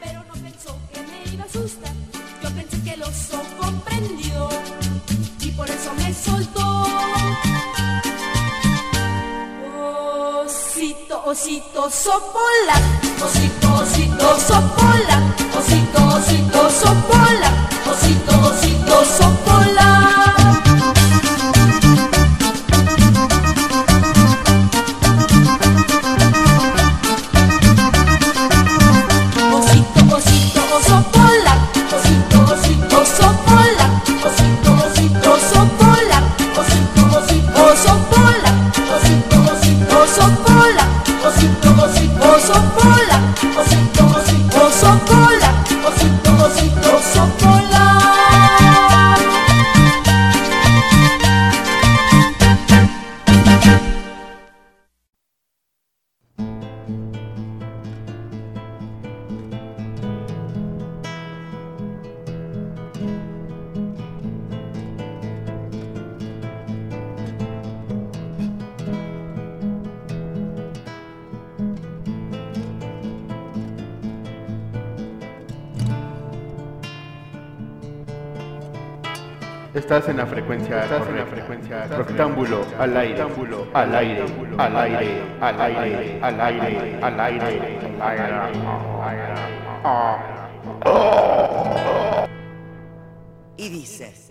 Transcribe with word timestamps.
pero 0.00 0.24
no 0.24 0.34
pensó 0.34 0.76
que 0.92 1.00
me 1.02 1.32
iba 1.32 1.44
a 1.44 1.46
asustar. 1.46 1.92
Yo 2.42 2.50
pensé 2.50 2.82
que 2.82 2.94
el 2.94 3.02
oso 3.02 3.40
comprendió 3.58 4.48
y 5.40 5.50
por 5.52 5.68
eso 5.68 5.92
me 5.94 6.12
soltó. 6.14 6.86
Osito, 10.44 11.22
osito, 11.26 11.90
sopola, 11.90 12.76
osito, 13.24 13.74
osito, 13.74 14.40
sopola, 14.40 15.34
osito, 15.58 16.06
osito, 16.16 16.70
sopola, 16.70 17.68
osito, 17.90 18.40
osito, 18.48 19.04
sopola. 19.04 20.01
Estás 79.74 80.06
en 80.10 80.18
la 80.18 80.26
frecuencia, 80.26 80.82
estás 80.82 81.08
en 81.08 81.16
la 81.16 81.24
frecuencia 81.24 81.86
rectángulo 81.86 82.62
al 82.78 82.94
aire, 82.94 83.22
al 83.22 83.94
aire, 83.94 84.24
al 84.60 84.76
aire, 84.76 85.38
al 85.40 85.60
aire, 85.62 86.18
al 86.20 86.40
aire, 86.40 86.98
al 87.00 87.20
aire, 87.20 87.78
al 87.90 88.20
aire. 88.20 88.52
Y 93.56 93.68
dices. 93.70 94.28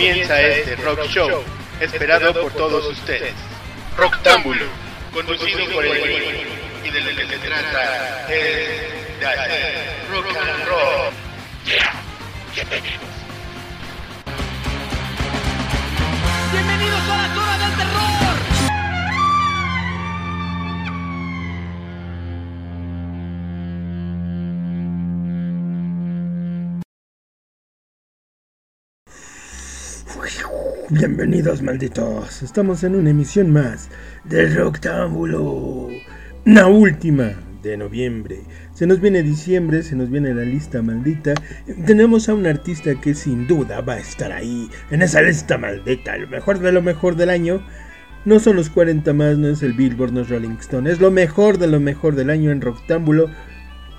Comienza 0.00 0.40
este 0.40 0.76
rock 0.76 1.04
show 1.08 1.44
esperado 1.78 2.32
por 2.32 2.50
todos 2.54 2.86
ustedes. 2.86 3.34
Rocktámbulo, 3.98 4.64
conducido 5.12 5.70
por 5.74 5.84
el 5.84 6.46
y 6.82 6.90
de 6.90 7.00
lo 7.02 7.14
que 7.14 7.26
se 7.26 7.36
trata 7.36 8.26
es 8.32 9.20
de 9.20 9.26
hacer 9.26 10.06
rock 10.10 10.26
and 10.38 10.68
roll. 10.68 11.12
¡Bienvenidos 16.50 17.02
a 17.02 17.16
la 17.18 17.34
Torre 17.34 17.58
del 17.58 17.76
Terror! 17.76 18.09
Bienvenidos 30.92 31.62
malditos, 31.62 32.42
estamos 32.42 32.82
en 32.82 32.96
una 32.96 33.10
emisión 33.10 33.52
más 33.52 33.88
de 34.24 34.52
Roctámbulo, 34.52 35.86
la 36.44 36.66
última 36.66 37.30
de 37.62 37.76
noviembre. 37.76 38.40
Se 38.74 38.88
nos 38.88 39.00
viene 39.00 39.22
diciembre, 39.22 39.84
se 39.84 39.94
nos 39.94 40.10
viene 40.10 40.34
la 40.34 40.42
lista 40.42 40.82
maldita. 40.82 41.34
Tenemos 41.86 42.28
a 42.28 42.34
un 42.34 42.44
artista 42.44 43.00
que 43.00 43.14
sin 43.14 43.46
duda 43.46 43.82
va 43.82 43.94
a 43.94 44.00
estar 44.00 44.32
ahí, 44.32 44.68
en 44.90 45.02
esa 45.02 45.22
lista 45.22 45.58
maldita, 45.58 46.16
lo 46.16 46.26
mejor 46.26 46.58
de 46.58 46.72
lo 46.72 46.82
mejor 46.82 47.14
del 47.14 47.30
año. 47.30 47.64
No 48.24 48.40
son 48.40 48.56
los 48.56 48.68
40 48.68 49.12
más, 49.12 49.38
no 49.38 49.46
es 49.46 49.62
el 49.62 49.74
Billboard, 49.74 50.12
no 50.12 50.22
es 50.22 50.28
Rolling 50.28 50.56
Stone, 50.58 50.90
es 50.90 51.00
lo 51.00 51.12
mejor 51.12 51.58
de 51.58 51.68
lo 51.68 51.78
mejor 51.78 52.16
del 52.16 52.30
año 52.30 52.50
en 52.50 52.60
Roctámbulo 52.60 53.30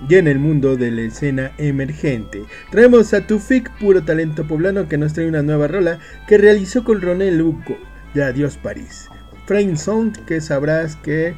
y 0.10 0.16
en 0.16 0.28
el 0.28 0.40
mundo 0.40 0.78
de 0.78 0.92
la 0.92 1.02
escena 1.02 1.52
emergente. 1.58 2.44
Traemos 2.72 3.14
a 3.14 3.26
Tufik, 3.28 3.70
puro 3.80 4.04
talento 4.04 4.48
poblano, 4.48 4.88
que 4.88 4.98
nos 4.98 5.14
trae 5.14 5.28
una 5.28 5.42
nueva 5.44 5.68
rola 5.68 6.00
que 6.28 6.38
realizó 6.38 6.84
con 6.84 7.02
Ronel 7.02 7.38
Luco 7.38 7.78
de 8.14 8.24
Adiós 8.24 8.58
París. 8.58 9.08
Frame 9.46 9.78
Sound, 9.78 10.26
que 10.26 10.42
sabrás 10.42 10.96
que 10.96 11.34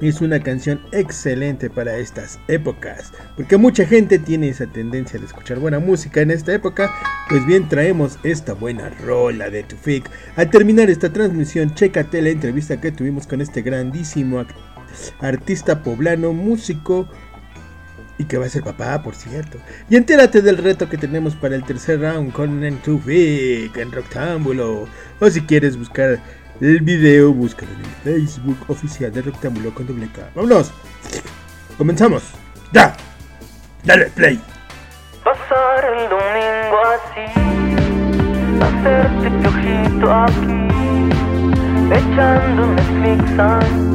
es 0.00 0.20
una 0.20 0.40
canción 0.40 0.80
excelente 0.92 1.70
para 1.70 1.96
estas 1.96 2.40
épocas, 2.48 3.12
porque 3.36 3.56
mucha 3.56 3.86
gente 3.86 4.18
tiene 4.18 4.48
esa 4.48 4.66
tendencia 4.66 5.20
de 5.20 5.26
escuchar 5.26 5.60
buena 5.60 5.78
música 5.78 6.20
en 6.20 6.32
esta 6.32 6.52
época, 6.52 6.92
pues 7.28 7.46
bien 7.46 7.68
traemos 7.68 8.18
esta 8.24 8.54
buena 8.54 8.90
rola 9.04 9.50
de 9.50 9.62
Tufik. 9.62 10.10
Al 10.36 10.50
terminar 10.50 10.90
esta 10.90 11.12
transmisión, 11.12 11.74
chécate 11.74 12.20
la 12.22 12.30
entrevista 12.30 12.80
que 12.80 12.90
tuvimos 12.92 13.26
con 13.26 13.40
este 13.40 13.62
grandísimo 13.62 14.40
act- 14.40 14.54
artista 15.20 15.82
poblano, 15.82 16.32
músico 16.32 17.08
y 18.18 18.24
que 18.24 18.38
va 18.38 18.46
a 18.46 18.48
ser 18.48 18.62
papá, 18.62 19.02
por 19.02 19.14
cierto. 19.14 19.58
Y 19.90 19.96
entérate 19.96 20.40
del 20.40 20.58
reto 20.58 20.88
que 20.88 20.96
tenemos 20.96 21.34
para 21.34 21.56
el 21.56 21.64
tercer 21.64 22.00
round 22.00 22.32
con 22.32 22.62
en 22.64 22.78
Tufik 22.78 23.76
en 23.76 23.92
Rectángulo. 23.92 24.88
O 25.20 25.30
si 25.30 25.40
quieres 25.42 25.76
buscar 25.76 26.18
el 26.60 26.80
video, 26.80 27.32
búscalo 27.32 27.72
en 27.72 27.80
el 27.80 28.20
Facebook 28.20 28.58
oficial 28.68 29.12
de 29.12 29.22
Rectángulo 29.22 29.74
con 29.74 29.86
doble 29.86 30.08
K. 30.14 30.30
¡Vámonos! 30.34 30.72
¡Comenzamos! 31.76 32.22
¡Ya! 32.72 32.96
¡Dale 33.84 34.06
play! 34.10 34.40
Pasar 35.24 35.84
el 35.84 36.08
domingo 36.10 36.78
así, 36.94 37.26
hacerte 38.60 39.30
piojito 39.40 40.12
aquí, 40.12 40.68
echando 41.90 42.66
Netflix 42.66 43.93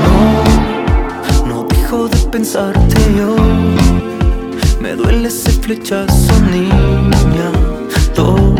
No, 0.00 1.46
no 1.46 1.64
dejo 1.64 2.08
de 2.08 2.18
pensarte 2.30 2.96
yo. 3.16 3.34
Me 4.80 4.94
duele 4.94 5.28
ese 5.28 5.50
flechazo, 5.50 6.32
niña. 6.50 7.50
Todo 8.14 8.54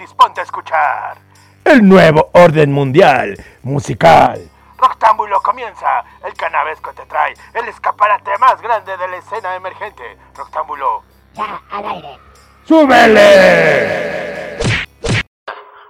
disponte 0.00 0.40
a 0.40 0.44
escuchar. 0.44 1.18
El 1.64 1.86
nuevo 1.86 2.30
orden 2.32 2.72
mundial 2.72 3.36
musical. 3.62 4.50
Roctámbulo 4.78 5.40
comienza. 5.42 6.02
El 6.24 6.32
canavesco 6.34 6.92
te 6.94 7.04
trae 7.06 7.34
el 7.54 7.68
escaparate 7.68 8.30
más 8.38 8.60
grande 8.62 8.96
de 8.96 9.08
la 9.08 9.16
escena 9.18 9.54
emergente. 9.54 10.18
Roctámbulo. 10.34 11.02
Ya, 11.34 11.60
al 11.70 11.84
aire. 11.84 12.18
¡Súbele! 12.66 14.58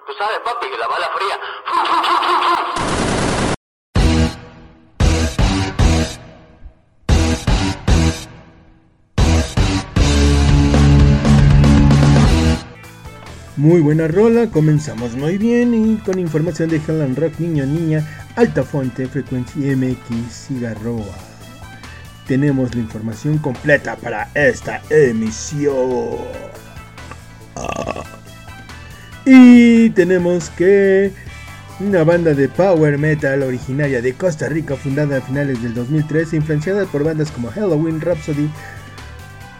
Tú 0.07 0.13
sabes, 0.19 0.39
papi, 0.45 0.67
que 0.69 0.77
la 0.77 0.89
bala 0.89 1.09
fría. 1.15 1.39
Muy 13.61 13.83
buena 13.83 14.09
rola, 14.09 14.47
comenzamos 14.47 15.15
muy 15.17 15.37
bien 15.37 15.75
y 15.75 15.99
con 15.99 16.19
información 16.19 16.71
de 16.71 16.79
Helen 16.79 17.15
Rock 17.15 17.41
Niño 17.41 17.67
Niña, 17.67 18.03
Alta 18.35 18.63
Fonte, 18.63 19.07
Frecuencia 19.07 19.77
MX, 19.77 20.47
Cigarroa. 20.47 21.05
Tenemos 22.27 22.75
la 22.75 22.81
información 22.81 23.37
completa 23.37 23.97
para 23.97 24.31
esta 24.33 24.81
emisión. 24.89 25.75
Y 29.27 29.91
tenemos 29.91 30.49
que 30.49 31.13
una 31.81 32.03
banda 32.03 32.33
de 32.33 32.49
power 32.49 32.97
metal 32.97 33.43
originaria 33.43 34.01
de 34.01 34.15
Costa 34.15 34.49
Rica 34.49 34.75
fundada 34.75 35.19
a 35.19 35.21
finales 35.21 35.63
del 35.63 35.75
2013 35.75 36.37
influenciada 36.37 36.87
por 36.87 37.05
bandas 37.05 37.31
como 37.31 37.51
Halloween, 37.51 38.01
Rhapsody, 38.01 38.49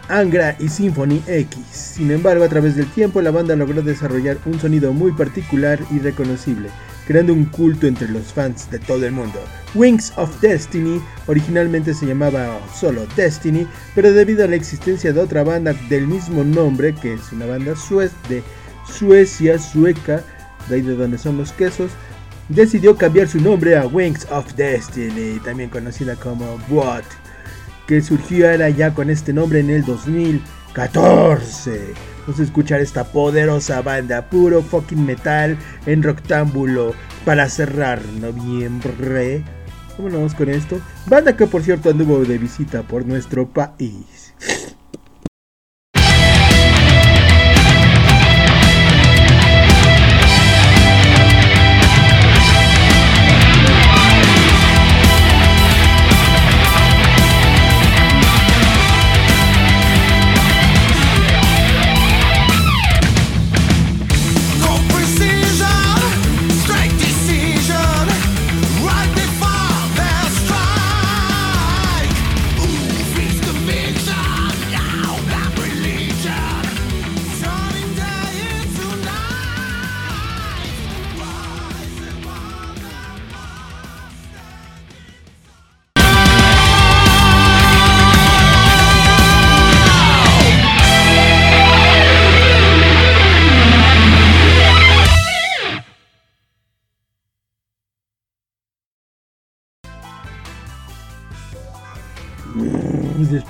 Angra 0.09 0.55
y 0.59 0.67
Symphony 0.67 1.21
X. 1.27 1.59
Sin 1.71 2.11
embargo, 2.11 2.43
a 2.43 2.49
través 2.49 2.75
del 2.75 2.87
tiempo 2.91 3.21
la 3.21 3.31
banda 3.31 3.55
logró 3.55 3.81
desarrollar 3.81 4.37
un 4.45 4.59
sonido 4.59 4.93
muy 4.93 5.11
particular 5.11 5.79
y 5.91 5.99
reconocible, 5.99 6.69
creando 7.07 7.33
un 7.33 7.45
culto 7.45 7.87
entre 7.87 8.07
los 8.09 8.33
fans 8.33 8.69
de 8.71 8.79
todo 8.79 9.05
el 9.05 9.13
mundo. 9.13 9.39
Wings 9.73 10.13
of 10.17 10.39
Destiny 10.41 11.01
originalmente 11.27 11.93
se 11.93 12.05
llamaba 12.05 12.59
solo 12.73 13.05
Destiny, 13.15 13.67
pero 13.95 14.11
debido 14.11 14.43
a 14.43 14.47
la 14.47 14.55
existencia 14.55 15.13
de 15.13 15.19
otra 15.19 15.43
banda 15.43 15.73
del 15.89 16.07
mismo 16.07 16.43
nombre, 16.43 16.93
que 16.93 17.13
es 17.13 17.31
una 17.31 17.45
banda 17.45 17.75
sue 17.75 18.09
de 18.27 18.43
Suecia, 18.87 19.57
sueca, 19.57 20.23
de 20.67 20.75
ahí 20.75 20.81
de 20.81 20.95
donde 20.95 21.17
son 21.17 21.37
los 21.37 21.53
quesos, 21.53 21.91
decidió 22.49 22.97
cambiar 22.97 23.27
su 23.27 23.39
nombre 23.39 23.77
a 23.77 23.87
Wings 23.87 24.27
of 24.31 24.53
Destiny, 24.55 25.39
también 25.39 25.69
conocida 25.69 26.15
como 26.15 26.59
What 26.69 27.03
que 27.87 28.01
surgiera 28.01 28.69
ya 28.69 28.93
con 28.93 29.09
este 29.09 29.33
nombre 29.33 29.59
en 29.59 29.69
el 29.69 29.85
2014. 29.85 32.11
Vamos 32.21 32.39
a 32.39 32.43
escuchar 32.43 32.81
esta 32.81 33.05
poderosa 33.05 33.81
banda, 33.81 34.29
puro 34.29 34.61
fucking 34.61 35.05
metal 35.05 35.57
en 35.85 36.03
Roctámbulo 36.03 36.93
para 37.25 37.49
cerrar 37.49 38.03
noviembre. 38.19 39.43
Vámonos 39.97 40.35
con 40.35 40.49
esto. 40.49 40.79
Banda 41.07 41.35
que 41.35 41.47
por 41.47 41.63
cierto 41.63 41.89
anduvo 41.89 42.23
de 42.23 42.37
visita 42.37 42.83
por 42.83 43.05
nuestro 43.05 43.47
país. 43.47 44.33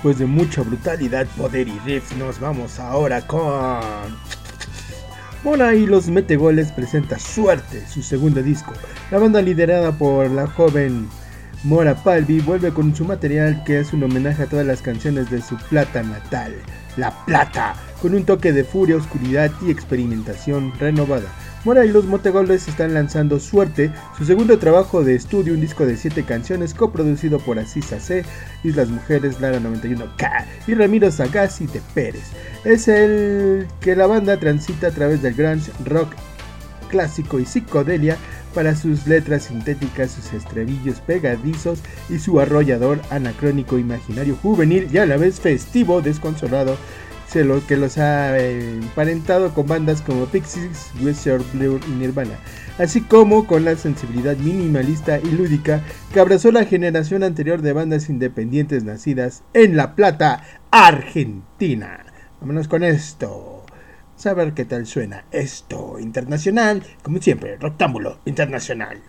Después 0.02 0.18
de 0.18 0.26
mucha 0.26 0.62
brutalidad, 0.62 1.28
poder 1.36 1.68
y 1.68 1.78
riff, 1.86 2.16
nos 2.16 2.40
vamos 2.40 2.80
ahora 2.80 3.24
con. 3.24 3.80
Mora 5.44 5.76
y 5.76 5.86
los 5.86 6.08
Metegoles 6.08 6.72
presenta 6.72 7.20
Suerte, 7.20 7.86
su 7.86 8.02
segundo 8.02 8.42
disco. 8.42 8.72
La 9.12 9.18
banda 9.18 9.40
liderada 9.40 9.92
por 9.92 10.28
la 10.28 10.48
joven 10.48 11.08
Mora 11.62 11.94
Palvi 11.94 12.40
vuelve 12.40 12.72
con 12.72 12.96
su 12.96 13.04
material 13.04 13.62
que 13.62 13.78
es 13.78 13.92
un 13.92 14.02
homenaje 14.02 14.42
a 14.42 14.46
todas 14.46 14.66
las 14.66 14.82
canciones 14.82 15.30
de 15.30 15.40
su 15.40 15.56
plata 15.70 16.02
natal, 16.02 16.52
La 16.96 17.12
Plata, 17.24 17.76
con 18.00 18.12
un 18.12 18.24
toque 18.24 18.52
de 18.52 18.64
furia, 18.64 18.96
oscuridad 18.96 19.52
y 19.64 19.70
experimentación 19.70 20.72
renovada. 20.80 21.30
Mora 21.64 21.84
y 21.84 21.90
los 21.90 22.06
Motegoles 22.06 22.66
están 22.66 22.92
lanzando 22.92 23.38
Suerte, 23.38 23.92
su 24.18 24.24
segundo 24.24 24.58
trabajo 24.58 25.04
de 25.04 25.14
estudio, 25.14 25.54
un 25.54 25.60
disco 25.60 25.86
de 25.86 25.96
7 25.96 26.24
canciones 26.24 26.74
coproducido 26.74 27.38
por 27.38 27.60
Asisa 27.60 28.00
C, 28.00 28.24
Islas 28.64 28.88
Mujeres, 28.88 29.40
Lara 29.40 29.60
91K 29.60 30.44
y 30.66 30.74
Ramiro 30.74 31.08
Sagasti 31.12 31.68
de 31.68 31.80
Pérez. 31.94 32.24
Es 32.64 32.88
el 32.88 33.68
que 33.80 33.94
la 33.94 34.08
banda 34.08 34.38
transita 34.38 34.88
a 34.88 34.90
través 34.90 35.22
del 35.22 35.34
grunge 35.34 35.70
rock 35.84 36.12
clásico 36.88 37.38
y 37.38 37.46
psicodelia 37.46 38.16
para 38.54 38.74
sus 38.74 39.06
letras 39.06 39.44
sintéticas, 39.44 40.10
sus 40.10 40.32
estribillos 40.32 41.00
pegadizos 41.00 41.78
y 42.10 42.18
su 42.18 42.40
arrollador 42.40 43.00
anacrónico 43.10 43.78
imaginario 43.78 44.36
juvenil 44.42 44.88
y 44.92 44.98
a 44.98 45.06
la 45.06 45.16
vez 45.16 45.38
festivo, 45.38 46.02
desconsolado, 46.02 46.76
que 47.32 47.78
los 47.78 47.96
ha 47.96 48.38
eh, 48.38 48.74
emparentado 48.74 49.54
con 49.54 49.66
bandas 49.66 50.02
como 50.02 50.26
Pixies, 50.26 50.90
Wizard 51.02 51.42
Blur 51.54 51.80
y 51.88 51.92
Nirvana, 51.92 52.34
así 52.78 53.00
como 53.00 53.46
con 53.46 53.64
la 53.64 53.74
sensibilidad 53.74 54.36
minimalista 54.36 55.18
y 55.18 55.30
lúdica 55.30 55.80
que 56.12 56.20
abrazó 56.20 56.52
la 56.52 56.66
generación 56.66 57.22
anterior 57.22 57.62
de 57.62 57.72
bandas 57.72 58.10
independientes 58.10 58.84
nacidas 58.84 59.44
en 59.54 59.78
La 59.78 59.94
Plata, 59.94 60.44
Argentina. 60.70 62.04
Vámonos 62.38 62.68
con 62.68 62.82
esto. 62.82 63.64
Saber 64.14 64.52
qué 64.52 64.66
tal 64.66 64.86
suena 64.86 65.24
esto 65.30 65.98
internacional, 65.98 66.82
como 67.02 67.22
siempre, 67.22 67.56
Rectángulo 67.56 68.18
Internacional. 68.26 69.00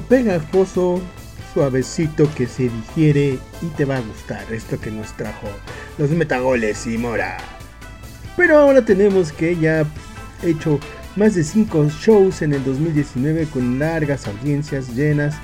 Pegajoso, 0.00 1.00
suavecito 1.52 2.28
que 2.34 2.46
se 2.46 2.64
digiere 2.64 3.38
y 3.62 3.66
te 3.76 3.84
va 3.84 3.96
a 3.96 4.00
gustar. 4.00 4.44
Esto 4.52 4.78
que 4.78 4.90
nos 4.90 5.16
trajo 5.16 5.48
los 5.98 6.10
Metagoles 6.10 6.86
y 6.86 6.98
Mora. 6.98 7.38
Pero 8.36 8.58
ahora 8.58 8.84
tenemos 8.84 9.32
que 9.32 9.56
ha 9.68 9.84
hecho 10.46 10.78
más 11.16 11.34
de 11.34 11.44
5 11.44 11.88
shows 11.88 12.42
en 12.42 12.52
el 12.52 12.62
2019 12.64 13.46
con 13.46 13.78
largas 13.78 14.26
audiencias 14.26 14.94
llenas, 14.94 15.34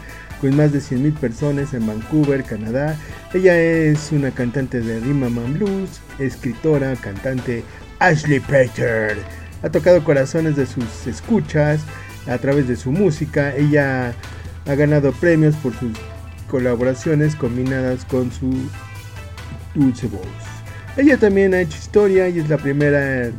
con 0.40 0.54
más 0.54 0.72
de 0.72 0.80
100.000 0.80 1.14
personas 1.14 1.72
en 1.72 1.86
Vancouver, 1.86 2.44
Canadá. 2.44 2.98
Ella 3.32 3.58
es 3.58 4.12
una 4.12 4.30
cantante 4.30 4.80
de 4.80 5.00
rhythm 5.00 5.22
and 5.24 5.58
blues, 5.58 6.00
escritora, 6.18 6.94
cantante 6.96 7.64
Ashley 8.00 8.40
Peter. 8.40 9.16
Ha 9.62 9.70
tocado 9.70 10.04
corazones 10.04 10.56
de 10.56 10.66
sus 10.66 11.06
escuchas 11.06 11.80
a 12.26 12.36
través 12.38 12.68
de 12.68 12.76
su 12.76 12.92
música. 12.92 13.54
Ella 13.56 14.14
ha 14.66 14.74
ganado 14.74 15.12
premios 15.12 15.54
por 15.56 15.72
sus 15.78 15.92
colaboraciones 16.50 17.34
combinadas 17.34 18.04
con 18.04 18.30
su 18.30 18.52
dulce 19.74 20.06
voz. 20.08 20.26
Ella 20.96 21.16
también 21.16 21.54
ha 21.54 21.60
hecho 21.60 21.78
historia 21.78 22.28
y 22.28 22.38
es 22.38 22.48
la 22.48 22.58
primera 22.58 23.24
en 23.26 23.34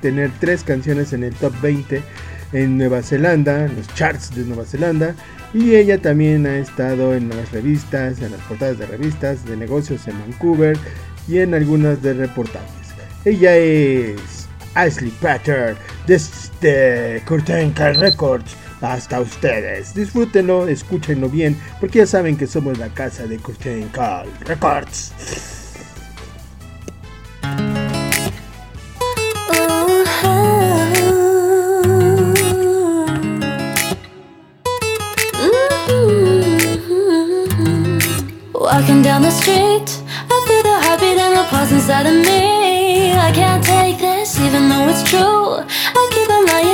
tener 0.00 0.30
tres 0.38 0.62
canciones 0.62 1.12
en 1.12 1.24
el 1.24 1.34
top 1.34 1.52
20 1.60 2.00
en 2.52 2.78
Nueva 2.78 3.02
Zelanda, 3.02 3.64
en 3.64 3.76
los 3.76 3.92
charts 3.94 4.34
de 4.34 4.44
Nueva 4.44 4.64
Zelanda. 4.64 5.14
Y 5.52 5.74
ella 5.74 5.98
también 5.98 6.46
ha 6.46 6.58
estado 6.58 7.14
en 7.14 7.28
las 7.28 7.50
revistas, 7.50 8.20
en 8.20 8.32
las 8.32 8.40
portadas 8.42 8.78
de 8.78 8.86
revistas 8.86 9.44
de 9.44 9.56
negocios 9.56 10.06
en 10.06 10.18
Vancouver 10.20 10.78
y 11.28 11.38
en 11.38 11.54
algunas 11.54 12.02
de 12.02 12.14
reportajes. 12.14 12.70
Ella 13.24 13.56
es 13.56 14.48
Ashley 14.74 15.10
Patter 15.20 15.76
desde 16.06 17.22
Curtain 17.26 17.74
Records. 17.74 18.56
Hasta 18.86 19.20
ustedes. 19.20 19.94
Disfrútenlo, 19.94 20.68
escúchenlo 20.68 21.28
bien, 21.28 21.60
porque 21.80 21.98
ya 21.98 22.06
saben 22.06 22.36
que 22.36 22.46
somos 22.46 22.78
la 22.78 22.88
casa 22.88 23.26
de 23.26 23.36
Curtain 23.36 23.88
Call 23.88 24.28
Records. 24.44 25.12
Walking 38.54 39.02
down 39.02 39.22
the 39.22 39.30
street, 39.30 39.88
I 40.30 40.44
feel 40.46 40.62
the 40.62 40.78
heartbeat 40.86 41.18
and 41.18 41.36
the 41.36 41.44
pulse 41.50 41.72
inside 41.72 42.06
of 42.06 42.14
me. 42.24 43.12
I 43.12 43.32
can't 43.32 43.64
take 43.64 43.98
this, 43.98 44.38
even 44.38 44.68
though 44.68 44.88
it's 44.88 45.02
true. 45.02 45.58
I 45.58 46.05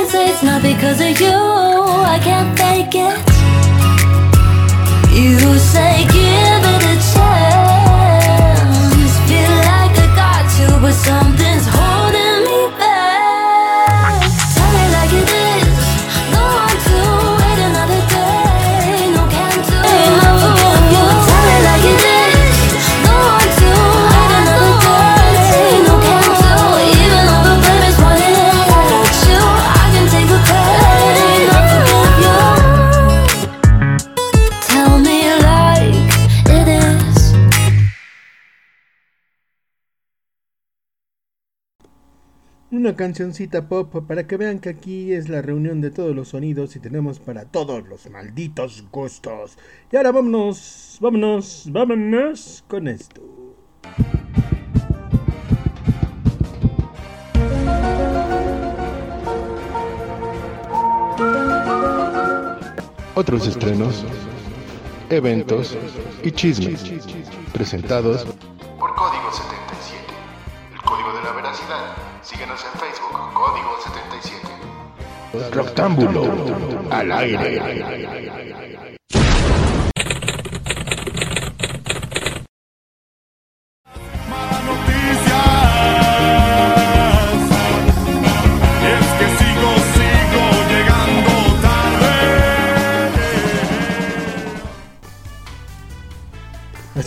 lying, 0.03 0.09
say 0.09 0.29
it's 0.29 0.43
not 0.43 0.61
because 0.61 0.99
of 0.99 1.19
you. 1.19 1.27
I 1.27 2.19
can't 2.21 2.57
fake 2.57 2.95
it. 2.95 3.17
You 5.15 5.37
say 5.59 6.05
give 6.05 6.63
it 6.65 6.83
a 6.83 7.13
chance. 7.13 7.52
Una 42.83 42.97
cancioncita 42.97 43.69
pop 43.69 44.05
para 44.05 44.27
que 44.27 44.35
vean 44.35 44.59
que 44.59 44.67
aquí 44.67 45.13
es 45.13 45.29
la 45.29 45.41
reunión 45.41 45.79
de 45.79 45.89
todos 45.89 46.13
los 46.13 46.27
sonidos 46.27 46.75
y 46.75 46.81
tenemos 46.81 47.17
para 47.17 47.45
todos 47.45 47.87
los 47.87 48.09
malditos 48.09 48.83
gustos. 48.91 49.57
Y 49.89 49.95
ahora 49.95 50.11
vámonos, 50.11 50.97
vámonos, 50.99 51.69
vámonos 51.71 52.65
con 52.67 52.89
esto. 52.89 53.21
Otros 63.15 63.47
estrenos, 63.47 64.03
eventos 65.09 65.77
y 66.21 66.31
chismes 66.31 66.83
presentados 67.53 68.25
por 68.77 68.93
Código 68.93 69.31
77. 69.31 70.03
El 70.73 70.81
código 70.81 71.13
de 71.13 71.23
la 71.23 71.31
veracidad. 71.31 72.02
Síguenos 72.23 72.63
en 72.63 72.79
Facebook, 72.79 73.33
Código 73.33 73.77
77. 73.83 74.47
Rectángulo 75.51 76.23
al 76.89 77.11
aire. 77.11 78.79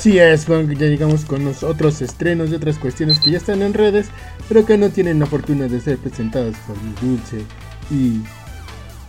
Así 0.06 0.20
es, 0.20 0.46
bueno, 0.46 0.72
ya 0.72 0.86
llegamos 0.86 1.24
con 1.24 1.44
los 1.44 1.64
otros 1.64 2.00
estrenos 2.00 2.50
de 2.50 2.58
otras 2.58 2.78
cuestiones 2.78 3.18
que 3.18 3.32
ya 3.32 3.38
están 3.38 3.60
en 3.60 3.74
redes, 3.74 4.06
pero 4.48 4.64
que 4.64 4.78
no 4.78 4.88
tienen 4.90 5.18
la 5.18 5.26
fortuna 5.26 5.66
de 5.66 5.80
ser 5.80 5.98
presentadas 5.98 6.54
por 6.64 6.76
dulce 7.00 7.42
y 7.90 8.20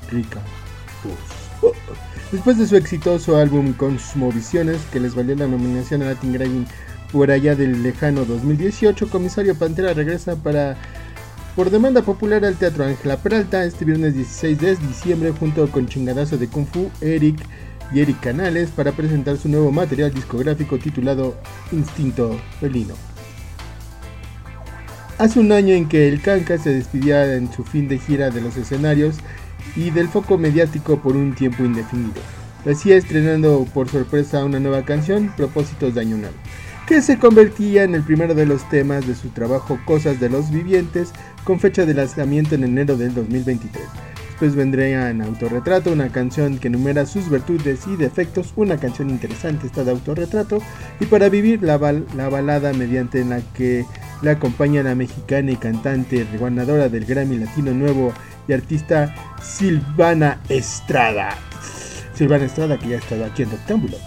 rica 0.09 0.41
voz. 1.03 1.75
Después 2.31 2.57
de 2.57 2.65
su 2.65 2.75
exitoso 2.75 3.37
álbum 3.37 3.73
Cosmovisiones, 3.73 4.81
que 4.91 4.99
les 4.99 5.13
valió 5.13 5.35
la 5.35 5.45
nominación 5.45 6.01
a 6.01 6.05
Latin 6.05 6.33
Grammy 6.33 6.65
por 7.11 7.29
allá 7.29 7.53
del 7.53 7.83
lejano 7.83 8.25
2018, 8.25 9.07
Comisario 9.11 9.53
Pantera 9.53 9.93
regresa 9.93 10.35
para 10.35 10.77
por 11.55 11.69
demanda 11.69 12.01
popular 12.01 12.43
al 12.43 12.55
Teatro 12.55 12.85
Ángela 12.85 13.17
Peralta 13.17 13.63
este 13.65 13.85
viernes 13.85 14.15
16 14.15 14.59
de 14.59 14.75
diciembre 14.77 15.31
junto 15.31 15.69
con 15.69 15.87
Chingadazo 15.87 16.39
de 16.39 16.47
Kung 16.47 16.65
Fu, 16.65 16.89
Eric 17.01 17.37
y 17.93 18.01
Eric 18.01 18.19
Canales 18.19 18.69
para 18.69 18.91
presentar 18.91 19.37
su 19.37 19.49
nuevo 19.49 19.71
material 19.71 20.13
discográfico 20.13 20.77
titulado 20.77 21.35
Instinto 21.71 22.39
Felino. 22.59 22.95
Hace 25.17 25.39
un 25.39 25.51
año 25.51 25.73
en 25.73 25.87
que 25.87 26.07
el 26.07 26.21
Kanka 26.21 26.57
se 26.57 26.71
despedía 26.71 27.35
en 27.35 27.51
su 27.51 27.63
fin 27.63 27.87
de 27.87 27.97
gira 27.97 28.29
de 28.29 28.41
los 28.41 28.55
escenarios 28.55 29.17
y 29.75 29.89
del 29.89 30.09
foco 30.09 30.37
mediático 30.37 30.99
por 30.99 31.15
un 31.15 31.33
tiempo 31.33 31.63
indefinido. 31.63 32.21
Hacía 32.69 32.97
estrenando 32.97 33.65
por 33.73 33.89
sorpresa 33.89 34.43
una 34.43 34.59
nueva 34.59 34.83
canción, 34.83 35.33
Propósitos 35.35 35.95
de 35.95 36.01
Año 36.01 36.17
que 36.87 37.01
se 37.01 37.19
convertía 37.19 37.83
en 37.83 37.95
el 37.95 38.03
primero 38.03 38.33
de 38.33 38.45
los 38.45 38.67
temas 38.69 39.05
de 39.05 39.13
su 39.13 39.29
trabajo 39.29 39.77
Cosas 39.83 40.21
de 40.21 40.29
los 40.29 40.49
Vivientes, 40.49 41.11
con 41.43 41.59
fecha 41.59 41.85
de 41.85 41.93
lanzamiento 41.93 42.55
en 42.55 42.63
enero 42.63 42.95
del 42.95 43.13
2023. 43.13 43.83
Después 44.37 44.55
vendría 44.55 45.09
en 45.09 45.23
Autorretrato, 45.23 45.91
una 45.91 46.09
canción 46.09 46.59
que 46.59 46.67
enumera 46.67 47.07
sus 47.07 47.27
virtudes 47.27 47.87
y 47.87 47.95
defectos, 47.95 48.53
una 48.55 48.77
canción 48.77 49.09
interesante 49.09 49.65
esta 49.65 49.83
de 49.83 49.89
Autorretrato, 49.89 50.59
y 50.99 51.07
para 51.07 51.27
vivir 51.27 51.63
la, 51.63 51.79
bal- 51.79 52.05
la 52.15 52.29
balada 52.29 52.71
mediante 52.71 53.25
la 53.25 53.41
que 53.55 53.83
la 54.21 54.33
acompaña 54.33 54.83
la 54.83 54.93
mexicana 54.93 55.49
y 55.49 55.55
cantante 55.55 56.27
ganadora 56.39 56.87
del 56.87 57.05
Grammy 57.05 57.37
Latino 57.39 57.71
Nuevo 57.73 58.13
y 58.47 58.53
artista 58.53 59.15
Silvana 59.41 60.39
Estrada. 60.49 61.35
Silvana 62.13 62.45
Estrada 62.45 62.77
que 62.77 62.89
ya 62.89 62.97
ha 62.97 62.99
estado 62.99 63.25
aquí 63.25 63.41
en 63.41 63.49
Rectángulo. 63.49 63.97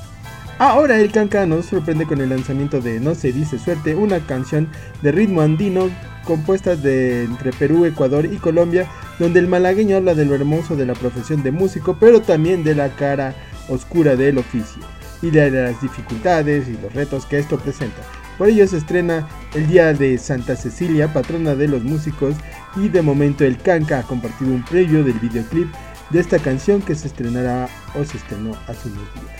Ahora 0.58 0.96
el 1.00 1.10
Canca 1.10 1.44
nos 1.44 1.66
sorprende 1.66 2.06
con 2.06 2.20
el 2.20 2.28
lanzamiento 2.28 2.80
de 2.80 3.00
No 3.00 3.16
se 3.16 3.32
dice 3.32 3.58
suerte, 3.58 3.96
una 3.96 4.20
canción 4.20 4.68
de 5.02 5.10
ritmo 5.10 5.40
andino 5.40 5.90
compuesta 6.24 6.76
de 6.76 7.24
entre 7.24 7.50
Perú, 7.50 7.84
Ecuador 7.84 8.26
y 8.26 8.36
Colombia, 8.36 8.86
donde 9.20 9.38
el 9.38 9.48
malagueño 9.48 9.98
habla 9.98 10.14
de 10.14 10.24
lo 10.24 10.34
hermoso 10.34 10.76
de 10.76 10.86
la 10.86 10.94
profesión 10.94 11.42
de 11.42 11.52
músico, 11.52 11.98
pero 12.00 12.22
también 12.22 12.64
de 12.64 12.74
la 12.74 12.88
cara 12.96 13.34
oscura 13.68 14.16
del 14.16 14.38
oficio 14.38 14.82
y 15.20 15.30
de 15.30 15.50
las 15.50 15.80
dificultades 15.82 16.66
y 16.68 16.82
los 16.82 16.92
retos 16.94 17.26
que 17.26 17.38
esto 17.38 17.58
presenta. 17.58 18.00
Por 18.38 18.48
ello 18.48 18.66
se 18.66 18.78
estrena 18.78 19.28
el 19.54 19.68
día 19.68 19.92
de 19.92 20.16
Santa 20.16 20.56
Cecilia, 20.56 21.12
patrona 21.12 21.54
de 21.54 21.68
los 21.68 21.84
músicos, 21.84 22.34
y 22.76 22.88
de 22.88 23.02
momento 23.02 23.44
el 23.44 23.58
Canca 23.58 23.98
ha 23.98 24.02
compartido 24.04 24.52
un 24.52 24.64
previo 24.64 25.04
del 25.04 25.18
videoclip 25.18 25.68
de 26.08 26.20
esta 26.20 26.38
canción 26.38 26.80
que 26.80 26.94
se 26.94 27.08
estrenará 27.08 27.68
o 27.94 28.02
se 28.02 28.16
estrenó 28.16 28.52
hace 28.66 28.88
unos 28.88 29.14
días. 29.14 29.39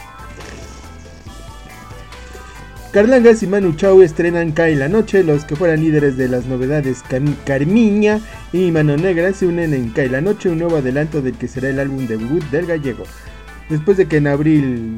Carlangas 2.92 3.40
y 3.44 3.46
Manu 3.46 3.74
Chao 3.74 4.02
estrenan 4.02 4.50
Cae 4.50 4.74
la 4.74 4.88
Noche. 4.88 5.22
Los 5.22 5.44
que 5.44 5.54
fueran 5.54 5.80
líderes 5.80 6.16
de 6.16 6.26
las 6.26 6.46
novedades 6.46 7.04
Carmiña 7.44 8.18
y 8.52 8.72
Mano 8.72 8.96
Negra 8.96 9.32
se 9.32 9.46
unen 9.46 9.74
en 9.74 9.90
Cae 9.90 10.08
la 10.08 10.20
Noche, 10.20 10.48
un 10.48 10.58
nuevo 10.58 10.78
adelanto 10.78 11.22
del 11.22 11.34
que 11.34 11.46
será 11.46 11.68
el 11.68 11.78
álbum 11.78 12.08
debut 12.08 12.42
del 12.50 12.66
gallego. 12.66 13.04
Después 13.68 13.96
de 13.96 14.06
que 14.06 14.16
en 14.16 14.26
abril 14.26 14.96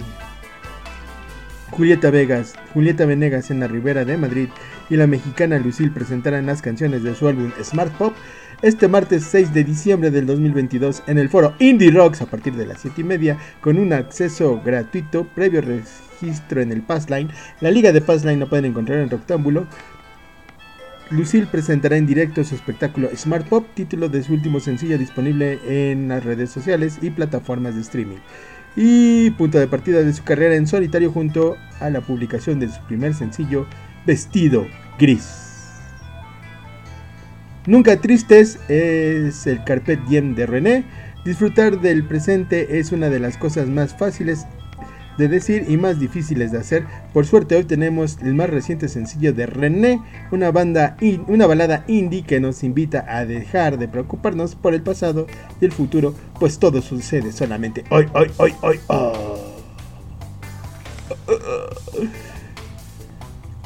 Julieta 1.71 2.11
Vegas, 2.11 2.55
Julieta 2.73 3.05
Venegas 3.05 3.51
en 3.51 3.61
la 3.61 3.69
Ribera 3.69 4.07
de 4.07 4.17
Madrid 4.17 4.49
y 4.89 4.97
la 4.97 5.07
mexicana 5.07 5.59
Lucille 5.59 5.91
presentaran 5.91 6.47
las 6.47 6.63
canciones 6.63 7.03
de 7.03 7.15
su 7.15 7.29
álbum 7.29 7.53
Smart 7.63 7.93
Pop, 7.99 8.15
este 8.63 8.89
martes 8.89 9.25
6 9.25 9.53
de 9.53 9.65
diciembre 9.65 10.11
del 10.11 10.25
2022 10.25 11.03
en 11.09 11.19
el 11.19 11.29
foro 11.29 11.55
Indie 11.59 11.91
Rocks 11.91 12.23
a 12.23 12.27
partir 12.27 12.55
de 12.55 12.65
las 12.65 12.81
7 12.81 13.03
y 13.03 13.05
media 13.05 13.37
con 13.61 13.77
un 13.77 13.93
acceso 13.93 14.63
gratuito 14.65 15.25
previo 15.35 15.61
registro 15.61 16.12
en 16.23 16.73
el 16.73 16.83
Passline. 16.83 17.31
La 17.61 17.71
liga 17.71 17.93
de 17.93 18.01
Passline 18.01 18.39
la 18.39 18.47
pueden 18.47 18.67
encontrar 18.67 18.99
en 18.99 19.11
Rectángulo. 19.11 19.67
Lucille 21.11 21.47
presentará 21.47 21.97
en 21.97 22.07
directo 22.07 22.45
su 22.45 22.55
espectáculo 22.55 23.11
Smart 23.15 23.47
Pop, 23.49 23.67
título 23.75 24.09
de 24.09 24.23
su 24.23 24.33
último 24.33 24.61
sencillo 24.61 24.97
disponible 24.99 25.59
en 25.67 26.09
las 26.09 26.25
redes 26.25 26.51
sociales 26.51 26.99
y 27.03 27.11
plataformas 27.11 27.75
de 27.75 27.83
streaming. 27.83 28.19
Y 28.77 29.31
punto 29.33 29.59
de 29.59 29.67
partida 29.67 30.03
de 30.03 30.13
su 30.13 30.23
carrera 30.23 30.55
en 30.55 30.67
solitario 30.67 31.11
junto 31.11 31.57
a 31.81 31.91
la 31.91 32.01
publicación 32.01 32.61
de 32.61 32.69
su 32.69 32.81
primer 32.85 33.15
sencillo, 33.15 33.67
Vestido 34.07 34.67
Gris. 34.99 35.51
Nunca 37.67 38.01
tristes 38.01 38.59
es 38.69 39.47
el 39.47 39.63
carpet 39.65 40.01
de 40.07 40.47
René. 40.47 40.85
Disfrutar 41.25 41.81
del 41.81 42.05
presente 42.05 42.79
es 42.79 42.91
una 42.91 43.11
de 43.11 43.21
las 43.21 43.37
cosas 43.37 43.69
más 43.69 43.97
fáciles 43.97 44.47
de 45.19 45.29
decir 45.29 45.67
y 45.69 45.77
más 45.77 45.99
difíciles 45.99 46.53
de 46.53 46.59
hacer. 46.59 46.87
Por 47.13 47.27
suerte 47.27 47.57
hoy 47.57 47.65
tenemos 47.65 48.19
el 48.23 48.35
más 48.35 48.51
reciente 48.51 48.89
sencillo 48.89 49.33
de 49.33 49.47
René, 49.47 50.01
una 50.31 50.51
banda 50.51 50.97
una 51.29 51.47
balada 51.47 51.85
indie 51.89 52.23
que 52.23 52.41
nos 52.41 52.63
invita 52.63 53.05
a 53.09 53.25
dejar 53.25 53.79
de 53.79 53.89
preocuparnos 53.89 54.55
por 54.55 54.75
el 54.75 54.83
pasado 54.83 55.27
y 55.61 55.65
el 55.65 55.73
futuro, 55.73 56.15
pues 56.39 56.59
todo 56.59 56.81
sucede 56.83 57.33
solamente 57.33 57.85
hoy, 57.91 58.07
hoy, 58.15 58.31
hoy, 58.39 58.55
hoy. 58.63 58.81
oh. 58.89 59.39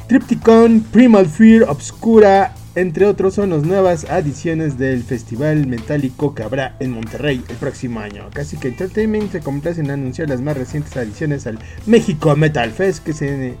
Tripticon, 0.07 0.81
Primal 0.91 1.25
Fear, 1.25 1.63
Obscura, 1.69 2.53
entre 2.77 3.05
otros 3.07 3.33
son 3.33 3.49
las 3.49 3.63
nuevas 3.63 4.05
adiciones 4.09 4.77
del 4.77 5.01
festival 5.03 5.65
metálico 5.65 6.35
que 6.35 6.43
habrá 6.43 6.75
en 6.79 6.91
Monterrey 6.91 7.43
el 7.49 7.55
próximo 7.55 7.99
año. 8.01 8.29
Casi 8.31 8.55
que 8.57 8.67
Entertainment 8.67 9.31
se 9.31 9.39
complace 9.39 9.81
en 9.81 9.89
anunciar 9.89 10.29
las 10.29 10.41
más 10.41 10.55
recientes 10.55 10.95
adiciones 10.95 11.47
al 11.47 11.57
México 11.87 12.35
Metal 12.35 12.69
Fest 12.71 13.03
que 13.03 13.13
se 13.13 13.55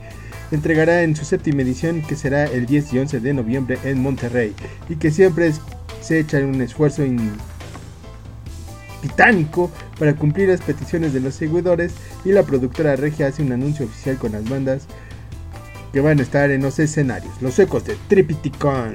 entregará 0.51 1.01
en 1.01 1.15
su 1.15 1.25
séptima 1.25 1.63
edición 1.63 2.03
que 2.03 2.15
será 2.15 2.45
el 2.45 2.67
10 2.67 2.93
y 2.93 2.99
11 2.99 3.19
de 3.19 3.33
noviembre 3.33 3.79
en 3.85 4.01
Monterrey 4.03 4.53
y 4.87 4.97
que 4.97 5.09
siempre 5.09 5.51
se 5.99 6.19
echa 6.19 6.37
un 6.37 6.61
esfuerzo 6.61 7.03
in- 7.03 7.31
titánico 9.01 9.71
para 9.97 10.15
cumplir 10.15 10.49
las 10.49 10.61
peticiones 10.61 11.11
de 11.13 11.21
los 11.21 11.33
seguidores 11.33 11.93
y 12.23 12.33
la 12.33 12.43
productora 12.43 12.95
regia 12.95 13.27
hace 13.27 13.41
un 13.41 13.51
anuncio 13.51 13.85
oficial 13.87 14.17
con 14.17 14.31
las 14.33 14.47
bandas 14.47 14.83
que 15.97 16.01
van 16.01 16.19
a 16.19 16.21
estar 16.21 16.51
en 16.51 16.61
los 16.61 16.77
escenarios. 16.77 17.41
Los 17.41 17.57
ecos 17.57 17.83
de 17.83 17.97
Tripiticon. 18.07 18.93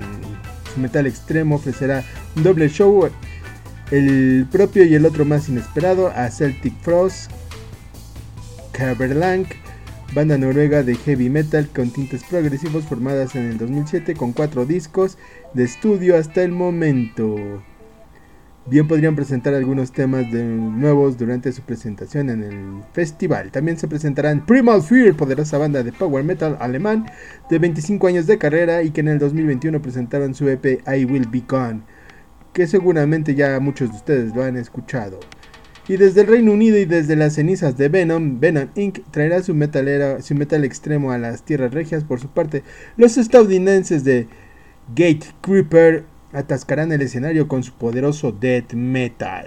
Metal 0.76 1.04
extremo 1.04 1.56
ofrecerá 1.56 2.04
un 2.36 2.44
doble 2.44 2.68
show, 2.68 3.10
el 3.90 4.46
propio 4.52 4.84
y 4.84 4.94
el 4.94 5.04
otro 5.04 5.24
más 5.24 5.48
inesperado, 5.48 6.12
a 6.14 6.30
Celtic 6.30 6.72
Frost, 6.80 7.28
Caberlang, 8.70 9.46
banda 10.14 10.38
noruega 10.38 10.84
de 10.84 10.94
heavy 10.94 11.28
metal 11.28 11.68
con 11.74 11.90
tintes 11.90 12.22
progresivos 12.22 12.84
formadas 12.84 13.34
en 13.34 13.50
el 13.50 13.58
2007 13.58 14.14
con 14.14 14.32
cuatro 14.32 14.64
discos 14.64 15.18
de 15.54 15.64
estudio 15.64 16.16
hasta 16.16 16.44
el 16.44 16.52
momento. 16.52 17.64
Bien 18.64 18.86
podrían 18.86 19.16
presentar 19.16 19.54
algunos 19.54 19.90
temas 19.90 20.30
de 20.30 20.44
nuevos 20.44 21.18
durante 21.18 21.50
su 21.50 21.62
presentación 21.62 22.30
en 22.30 22.44
el 22.44 22.84
festival. 22.92 23.50
También 23.50 23.76
se 23.76 23.88
presentarán 23.88 24.46
Primal 24.46 24.82
Fear, 24.82 25.16
poderosa 25.16 25.58
banda 25.58 25.82
de 25.82 25.92
power 25.92 26.22
metal 26.22 26.56
alemán 26.60 27.06
de 27.50 27.58
25 27.58 28.06
años 28.06 28.28
de 28.28 28.38
carrera 28.38 28.84
y 28.84 28.92
que 28.92 29.00
en 29.00 29.08
el 29.08 29.18
2021 29.18 29.82
presentaron 29.82 30.32
su 30.32 30.48
EP 30.48 30.80
I 30.86 31.04
Will 31.04 31.26
Be 31.28 31.42
Gone, 31.48 31.82
que 32.52 32.68
seguramente 32.68 33.34
ya 33.34 33.58
muchos 33.58 33.90
de 33.90 33.96
ustedes 33.96 34.36
lo 34.36 34.44
han 34.44 34.56
escuchado. 34.56 35.18
Y 35.88 35.96
desde 35.96 36.20
el 36.20 36.28
Reino 36.28 36.52
Unido 36.52 36.78
y 36.78 36.84
desde 36.84 37.16
las 37.16 37.34
cenizas 37.34 37.76
de 37.76 37.88
Venom, 37.88 38.38
Venom 38.38 38.68
Inc. 38.76 39.00
traerá 39.10 39.42
su, 39.42 39.54
metalera, 39.56 40.22
su 40.22 40.36
metal 40.36 40.64
extremo 40.64 41.10
a 41.10 41.18
las 41.18 41.42
tierras 41.42 41.74
regias. 41.74 42.04
Por 42.04 42.20
su 42.20 42.28
parte, 42.28 42.62
los 42.96 43.18
estadounidenses 43.18 44.04
de 44.04 44.28
Gate 44.94 45.26
Creeper 45.40 46.11
atascarán 46.32 46.92
el 46.92 47.02
escenario 47.02 47.48
con 47.48 47.62
su 47.62 47.72
poderoso 47.74 48.32
death 48.32 48.72
metal. 48.74 49.46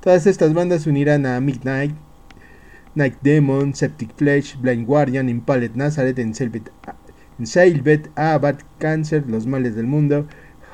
Todas 0.00 0.26
estas 0.26 0.54
bandas 0.54 0.86
unirán 0.86 1.26
a 1.26 1.40
Midnight, 1.40 1.94
Night 2.94 3.14
Demon, 3.22 3.74
Septic 3.74 4.14
Flesh, 4.16 4.58
Blind 4.60 4.86
Guardian, 4.86 5.28
Impaled 5.28 5.72
Nazareth, 5.74 6.18
Ensailvet, 6.18 8.10
Abad, 8.16 8.56
Cancer, 8.78 9.24
Los 9.26 9.46
Males 9.46 9.74
del 9.74 9.86
Mundo, 9.86 10.26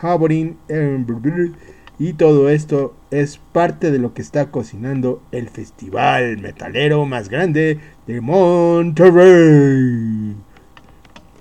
Emberbrr, 0.03 1.53
y 1.99 2.13
todo 2.13 2.49
esto 2.49 2.97
es 3.11 3.39
parte 3.39 3.91
de 3.91 3.99
lo 3.99 4.15
que 4.15 4.23
está 4.23 4.53
cocinando 4.53 5.21
el 5.33 5.49
festival 5.49 6.39
metalero 6.39 7.05
más 7.07 7.29
grande 7.29 7.81
de 8.07 8.21
Monterrey. 8.21 9.17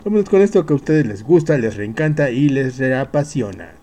Vámonos 0.04 0.30
con 0.30 0.41
esto 0.41 0.65
que 0.65 0.74
a 0.74 0.78
ustedes 0.78 1.06
les 1.06 1.22
gusta, 1.24 1.58
les 1.58 1.76
reencanta 1.76 2.32
y 2.32 2.50
les 2.50 2.80
reapasiona. 2.80 3.77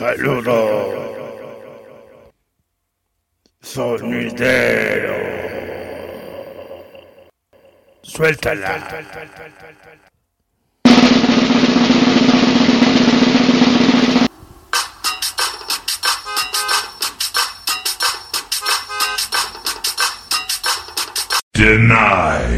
Saludos. 0.00 0.94
Sonidero. 3.60 5.14
Suéltala. 8.00 8.78
Denied. 21.52 22.49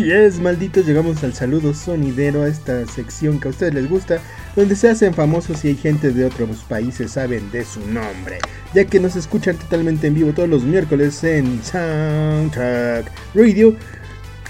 Así 0.00 0.10
es, 0.10 0.40
malditos, 0.40 0.86
llegamos 0.86 1.22
al 1.24 1.34
saludo 1.34 1.74
sonidero 1.74 2.44
a 2.44 2.48
esta 2.48 2.86
sección 2.86 3.38
que 3.38 3.48
a 3.48 3.50
ustedes 3.50 3.74
les 3.74 3.86
gusta, 3.86 4.18
donde 4.56 4.74
se 4.74 4.88
hacen 4.88 5.12
famosos 5.12 5.62
y 5.62 5.68
hay 5.68 5.76
gente 5.76 6.10
de 6.10 6.24
otros 6.24 6.64
países 6.66 7.10
saben 7.10 7.50
de 7.50 7.66
su 7.66 7.80
nombre, 7.80 8.38
ya 8.72 8.86
que 8.86 8.98
nos 8.98 9.14
escuchan 9.14 9.58
totalmente 9.58 10.06
en 10.06 10.14
vivo 10.14 10.32
todos 10.32 10.48
los 10.48 10.62
miércoles 10.62 11.22
en 11.22 11.62
Soundtrack 11.62 13.12
Radio, 13.34 13.76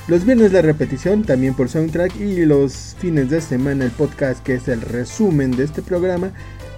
los 0.06 0.24
viernes 0.24 0.52
la 0.52 0.62
repetición 0.62 1.24
también 1.24 1.54
por 1.54 1.68
Soundtrack 1.68 2.14
y 2.20 2.46
los 2.46 2.94
fines 3.00 3.28
de 3.30 3.40
semana 3.40 3.86
el 3.86 3.90
podcast 3.90 4.44
que 4.44 4.54
es 4.54 4.68
el 4.68 4.80
resumen 4.80 5.50
de 5.50 5.64
este 5.64 5.82
programa 5.82 6.30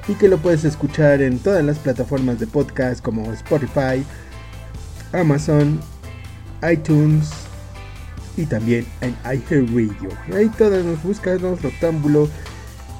y 0.09 0.15
que 0.15 0.29
lo 0.29 0.39
puedes 0.39 0.65
escuchar 0.65 1.21
en 1.21 1.41
todas 1.41 1.63
las 1.63 1.79
plataformas 1.79 2.41
de 2.41 2.47
podcast 2.47 3.05
como 3.05 3.31
Spotify, 3.35 4.03
Amazon, 5.13 5.79
iTunes, 6.63 7.42
y 8.37 8.47
también 8.47 8.87
en 9.01 9.17
iHeartRadio. 9.25 10.11
Ahí 10.35 10.49
todas 10.57 10.85
nos 10.85 11.03
búscanos 11.03 11.63
Rectángulo 11.63 12.29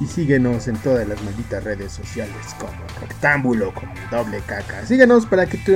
y 0.01 0.07
síguenos 0.07 0.69
en 0.69 0.77
todas 0.79 1.07
las 1.07 1.23
malditas 1.23 1.63
redes 1.63 1.93
sociales 1.93 2.35
como 2.59 2.73
Rectángulo, 3.01 3.73
como 3.75 3.93
doble 4.11 4.41
caca. 4.47 4.85
Síguenos 4.87 5.27
para 5.27 5.47
que 5.47 5.59
tu 5.59 5.73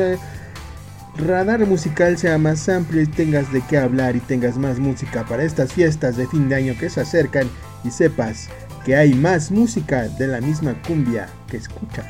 radar 1.25 1.65
musical 1.67 2.19
sea 2.19 2.37
más 2.39 2.69
amplio 2.69 3.03
y 3.03 3.07
tengas 3.07 3.51
de 3.53 3.63
qué 3.63 3.79
hablar 3.79 4.17
y 4.17 4.21
tengas 4.21 4.59
más 4.59 4.79
música 4.79 5.25
para 5.25 5.45
estas 5.45 5.73
fiestas 5.73 6.17
de 6.17 6.27
fin 6.27 6.49
de 6.49 6.57
año 6.57 6.75
que 6.79 6.91
se 6.91 7.01
acercan 7.01 7.49
y 7.85 7.91
sepas 7.91 8.49
que 8.85 8.97
hay 8.97 9.15
más 9.15 9.51
música 9.51 10.09
de 10.09 10.27
la 10.27 10.41
misma 10.41 10.75
cumbia 10.87 11.29
que 11.49 11.57
escuchas. 11.57 12.07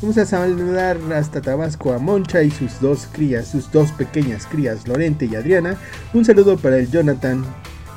Vamos 0.00 0.16
a 0.16 0.26
saludar 0.26 0.96
hasta 1.12 1.40
Tabasco 1.40 1.92
a 1.92 1.98
Moncha 1.98 2.44
y 2.44 2.52
sus 2.52 2.80
dos 2.80 3.08
crías, 3.10 3.48
sus 3.48 3.72
dos 3.72 3.90
pequeñas 3.90 4.46
crías, 4.46 4.86
Lorente 4.86 5.26
y 5.26 5.34
Adriana. 5.34 5.76
Un 6.14 6.24
saludo 6.24 6.56
para 6.56 6.78
el 6.78 6.88
Jonathan, 6.88 7.44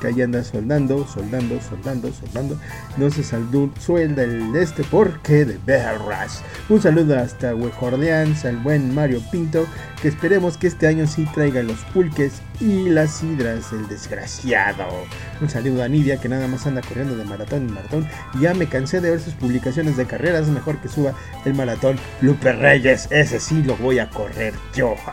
que 0.00 0.08
ahí 0.08 0.20
anda 0.20 0.42
soldando, 0.42 1.06
soldando, 1.06 1.60
soldando, 1.60 2.12
soldando. 2.12 2.58
No 2.96 3.08
se 3.08 3.22
saldó, 3.22 3.70
suelda 3.78 4.24
el 4.24 4.56
este 4.56 4.82
porque 4.82 5.44
de 5.44 5.60
berras. 5.64 6.42
Un 6.68 6.82
saludo 6.82 7.16
hasta 7.16 7.54
Huejorleans, 7.54 8.46
al 8.46 8.56
buen 8.56 8.92
Mario 8.92 9.22
Pinto, 9.30 9.64
que 10.02 10.08
esperemos 10.08 10.56
que 10.56 10.66
este 10.66 10.88
año 10.88 11.06
sí 11.06 11.24
traiga 11.32 11.62
los 11.62 11.78
pulques 11.94 12.42
y 12.62 12.88
las 12.88 13.18
sidras, 13.18 13.72
el 13.72 13.88
desgraciado. 13.88 14.86
Un 15.40 15.50
saludo 15.50 15.82
a 15.82 15.88
Nidia, 15.88 16.18
que 16.18 16.28
nada 16.28 16.46
más 16.46 16.66
anda 16.66 16.80
corriendo 16.80 17.16
de 17.16 17.24
maratón 17.24 17.66
en 17.66 17.74
maratón. 17.74 18.08
Ya 18.40 18.54
me 18.54 18.68
cansé 18.68 19.00
de 19.00 19.10
ver 19.10 19.20
sus 19.20 19.34
publicaciones 19.34 19.96
de 19.96 20.06
carreras, 20.06 20.46
mejor 20.46 20.78
que 20.78 20.88
suba 20.88 21.12
el 21.44 21.54
maratón 21.54 21.98
Lupe 22.20 22.52
Reyes, 22.52 23.08
ese 23.10 23.40
sí 23.40 23.62
lo 23.62 23.76
voy 23.76 23.98
a 23.98 24.08
correr 24.08 24.54
yo. 24.74 24.94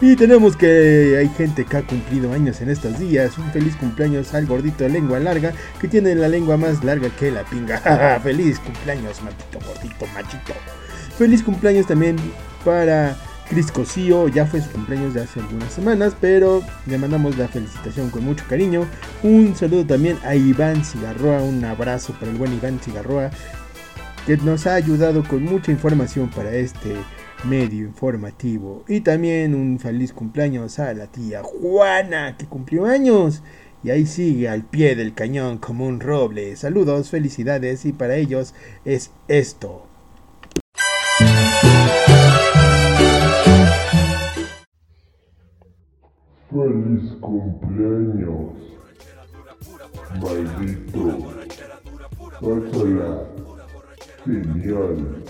Y 0.00 0.14
tenemos 0.14 0.56
que 0.56 1.16
hay 1.18 1.28
gente 1.30 1.64
que 1.64 1.76
ha 1.76 1.82
cumplido 1.82 2.32
años 2.32 2.60
en 2.60 2.70
estos 2.70 3.00
días. 3.00 3.36
Un 3.36 3.50
feliz 3.50 3.74
cumpleaños 3.74 4.32
al 4.32 4.46
gordito 4.46 4.84
de 4.84 4.90
lengua 4.90 5.18
larga 5.18 5.52
que 5.80 5.88
tiene 5.88 6.14
la 6.14 6.28
lengua 6.28 6.56
más 6.56 6.84
larga 6.84 7.10
que 7.18 7.32
la 7.32 7.42
pinga. 7.42 8.20
feliz 8.22 8.60
cumpleaños, 8.60 9.20
maldito 9.22 9.58
gordito 9.66 10.06
machito. 10.14 10.52
Feliz 11.18 11.42
cumpleaños 11.42 11.88
también 11.88 12.14
para 12.64 13.16
Cris 13.48 13.72
Cosío. 13.72 14.28
Ya 14.28 14.46
fue 14.46 14.60
su 14.60 14.70
cumpleaños 14.70 15.14
de 15.14 15.22
hace 15.22 15.40
algunas 15.40 15.72
semanas, 15.72 16.14
pero 16.20 16.62
le 16.86 16.98
mandamos 16.98 17.36
la 17.36 17.48
felicitación 17.48 18.10
con 18.10 18.24
mucho 18.24 18.44
cariño. 18.48 18.86
Un 19.22 19.54
saludo 19.56 19.86
también 19.86 20.18
a 20.24 20.34
Iván 20.34 20.84
Cigarroa. 20.84 21.42
Un 21.42 21.64
abrazo 21.64 22.12
para 22.14 22.30
el 22.30 22.36
buen 22.36 22.52
Iván 22.52 22.78
Cigarroa 22.80 23.30
que 24.28 24.36
nos 24.36 24.66
ha 24.66 24.74
ayudado 24.74 25.24
con 25.26 25.42
mucha 25.42 25.72
información 25.72 26.28
para 26.28 26.52
este 26.52 26.94
medio 27.44 27.86
informativo. 27.86 28.84
Y 28.86 29.00
también 29.00 29.54
un 29.54 29.78
feliz 29.78 30.12
cumpleaños 30.12 30.78
a 30.78 30.92
la 30.92 31.06
tía 31.06 31.42
Juana, 31.42 32.36
que 32.36 32.44
cumplió 32.44 32.84
años. 32.84 33.42
Y 33.82 33.88
ahí 33.88 34.04
sigue 34.04 34.48
al 34.48 34.64
pie 34.64 34.96
del 34.96 35.14
cañón 35.14 35.56
como 35.56 35.86
un 35.86 36.00
roble. 36.00 36.56
Saludos, 36.56 37.08
felicidades 37.08 37.86
y 37.86 37.92
para 37.92 38.16
ellos 38.16 38.54
es 38.84 39.12
esto. 39.28 39.86
Feliz 46.50 47.12
cumpleaños, 47.20 48.54
maldito. 50.18 51.18
Pásala. 52.40 53.26
Genial. 54.24 55.24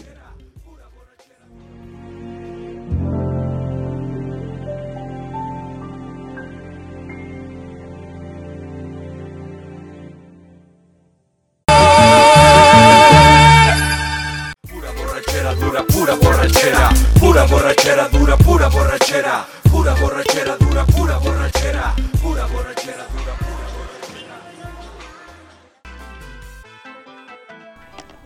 Pura 14.68 14.92
borrachera 14.92 15.54
dura, 15.54 15.83
pura 15.83 16.14
borrachera, 16.14 16.88
pura 17.18 17.44
borrachera 17.46 18.09
dura, 18.09 18.37
pura 18.37 18.68
borrachera, 18.68 19.46
pura 19.78 19.94
borrachera 19.94 20.56
dura, 20.56 20.84
pura 20.86 21.18
borrachera, 21.18 21.94
pura 22.20 22.46
borrachera 22.46 23.04
dura. 23.12 23.34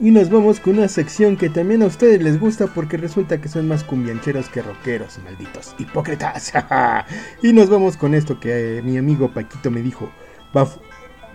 Y 0.01 0.11
nos 0.13 0.31
vamos 0.31 0.61
con 0.61 0.79
una 0.79 0.89
sección 0.89 1.37
que 1.37 1.51
también 1.51 1.83
a 1.83 1.87
ustedes 1.87 2.23
les 2.23 2.41
gusta 2.41 2.69
porque 2.69 2.97
resulta 2.97 3.39
que 3.39 3.51
son 3.51 3.69
más 3.69 3.85
cumbiancheros 3.85 4.49
que 4.49 4.63
rockeros, 4.63 5.19
malditos 5.23 5.75
hipócritas. 5.79 6.55
y 7.43 7.53
nos 7.53 7.69
vamos 7.69 7.99
con 7.99 8.15
esto 8.15 8.41
que 8.41 8.79
eh, 8.79 8.83
mi 8.83 8.97
amigo 8.97 9.31
Paquito 9.35 9.71
me 9.71 9.83
dijo. 9.83 10.11
Va, 10.57 10.65
fu- 10.65 10.81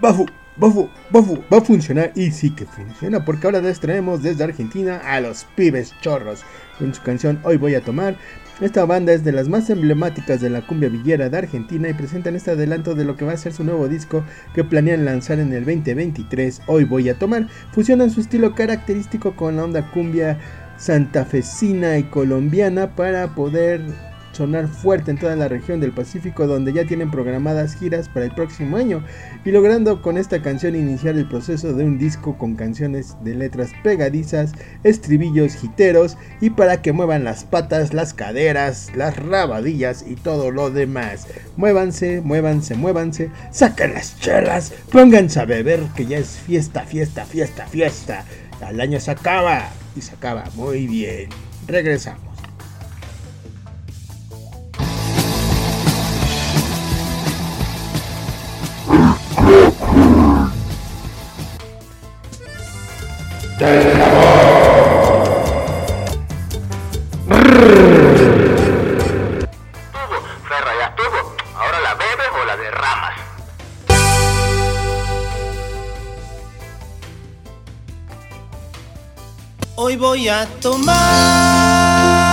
va, 0.03 0.15
fu- 0.15 0.25
va, 0.61 0.71
fu- 0.71 0.89
va, 1.15 1.21
fu- 1.21 1.43
va 1.53 1.57
a 1.59 1.61
funcionar 1.61 2.11
y 2.15 2.31
sí 2.31 2.49
que 2.55 2.65
funciona 2.65 3.23
porque 3.23 3.45
ahora 3.45 3.61
les 3.61 3.79
traemos 3.79 4.23
desde 4.23 4.43
Argentina 4.45 4.99
a 5.05 5.21
los 5.21 5.43
pibes 5.55 5.93
chorros 6.01 6.41
con 6.79 6.91
su 6.91 7.03
canción 7.03 7.39
Hoy 7.43 7.57
voy 7.57 7.75
a 7.75 7.81
tomar. 7.81 8.17
Esta 8.59 8.85
banda 8.85 9.13
es 9.13 9.23
de 9.23 9.31
las 9.31 9.49
más 9.49 9.69
emblemáticas 9.69 10.41
de 10.41 10.49
la 10.49 10.65
cumbia 10.65 10.89
villera 10.89 11.29
de 11.29 11.37
Argentina 11.37 11.89
y 11.89 11.93
presentan 11.93 12.35
este 12.35 12.49
adelanto 12.49 12.95
de 12.95 13.05
lo 13.05 13.15
que 13.15 13.23
va 13.23 13.33
a 13.33 13.37
ser 13.37 13.53
su 13.53 13.63
nuevo 13.63 13.87
disco 13.87 14.23
que 14.55 14.63
planean 14.63 15.05
lanzar 15.05 15.37
en 15.37 15.53
el 15.53 15.63
2023. 15.63 16.63
Hoy 16.65 16.83
voy 16.83 17.07
a 17.09 17.19
tomar. 17.19 17.47
Fusionan 17.71 18.09
su 18.09 18.19
estilo 18.19 18.55
característico 18.55 19.35
con 19.35 19.57
la 19.57 19.63
onda 19.63 19.91
cumbia 19.91 20.39
santafesina 20.77 21.99
y 21.99 22.05
colombiana 22.05 22.95
para 22.95 23.35
poder 23.35 23.81
sonar 24.37 24.67
fuerte 24.67 25.09
en 25.09 25.17
toda 25.17 25.35
la 25.35 25.47
región 25.47 25.79
del 25.79 25.91
Pacífico 25.91 26.45
donde 26.45 26.71
ya 26.71 26.85
tienen 26.85 27.09
programadas 27.09 27.75
giras 27.75 28.07
para 28.07 28.25
el 28.25 28.35
próximo 28.35 28.77
año 28.77 29.03
y 29.43 29.51
logrando 29.51 30.01
con 30.03 30.17
esta 30.17 30.43
canción 30.43 30.75
iniciar 30.75 31.15
el 31.15 31.27
proceso 31.27 31.73
de 31.73 31.83
un 31.83 31.97
disco 31.97 32.37
con 32.37 32.55
canciones 32.55 33.15
de 33.23 33.33
letras 33.33 33.71
pegadizas, 33.83 34.53
estribillos 34.83 35.55
jiteros 35.55 36.17
y 36.39 36.51
para 36.51 36.83
que 36.83 36.93
muevan 36.93 37.23
las 37.23 37.45
patas, 37.45 37.95
las 37.95 38.13
caderas, 38.13 38.91
las 38.95 39.17
rabadillas 39.17 40.05
y 40.07 40.15
todo 40.15 40.51
lo 40.51 40.69
demás. 40.69 41.27
Muévanse, 41.55 42.21
muévanse, 42.21 42.75
muévanse, 42.75 43.31
saquen 43.51 43.95
las 43.95 44.19
chelas, 44.19 44.71
pónganse 44.91 45.39
a 45.39 45.45
beber 45.45 45.81
que 45.95 46.05
ya 46.05 46.19
es 46.19 46.37
fiesta, 46.37 46.83
fiesta, 46.83 47.25
fiesta, 47.25 47.65
fiesta. 47.65 48.23
Al 48.61 48.79
año 48.79 48.99
se 48.99 49.11
acaba 49.11 49.69
y 49.95 50.01
se 50.01 50.13
acaba 50.13 50.43
muy 50.55 50.85
bien. 50.85 51.29
Regresamos. 51.67 52.26
Ferra, 63.57 63.73
ya 70.79 70.85
estuvo. 70.89 71.35
Ahora 71.55 71.79
la 71.81 71.95
bebes 71.95 72.27
o 72.39 72.45
la 72.45 72.55
derramas. 72.55 73.13
Hoy 79.75 79.95
voy 79.95 80.29
a 80.29 80.45
tomar, 80.61 82.26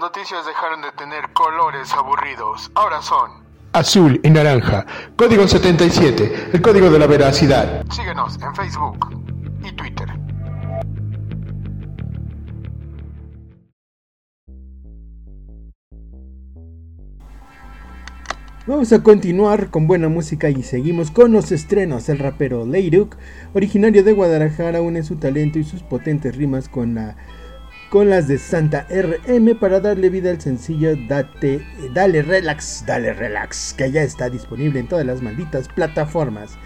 noticias 0.00 0.46
dejaron 0.46 0.80
de 0.80 0.90
tener 0.92 1.30
colores 1.34 1.92
aburridos. 1.92 2.70
Ahora 2.74 3.02
son 3.02 3.44
azul 3.74 4.18
y 4.24 4.30
naranja. 4.30 4.86
Código 5.14 5.46
77, 5.46 6.50
el 6.54 6.62
código 6.62 6.90
de 6.90 6.98
la 6.98 7.06
veracidad. 7.06 7.84
Síguenos 7.90 8.38
en 8.40 8.54
Facebook 8.54 9.14
y 9.62 9.72
Twitter. 9.72 10.08
Vamos 18.66 18.92
a 18.92 19.02
continuar 19.02 19.70
con 19.70 19.86
buena 19.86 20.08
música 20.08 20.48
y 20.48 20.62
seguimos 20.62 21.10
con 21.10 21.32
los 21.32 21.52
estrenos. 21.52 22.08
El 22.08 22.20
rapero 22.20 22.64
Leiruk, 22.64 23.16
originario 23.52 24.02
de 24.02 24.12
Guadalajara, 24.12 24.80
une 24.80 25.02
su 25.02 25.16
talento 25.16 25.58
y 25.58 25.64
sus 25.64 25.82
potentes 25.82 26.36
rimas 26.36 26.68
con 26.70 26.94
la 26.94 27.16
con 27.90 28.08
las 28.08 28.28
de 28.28 28.38
Santa 28.38 28.86
RM 28.88 29.58
para 29.58 29.80
darle 29.80 30.10
vida 30.10 30.30
al 30.30 30.40
sencillo 30.40 30.94
Date, 31.08 31.60
Dale 31.92 32.22
Relax, 32.22 32.84
Dale 32.86 33.12
Relax, 33.12 33.74
que 33.74 33.90
ya 33.90 34.02
está 34.02 34.30
disponible 34.30 34.78
en 34.78 34.86
todas 34.86 35.04
las 35.04 35.20
malditas 35.20 35.68
plataformas. 35.68 36.56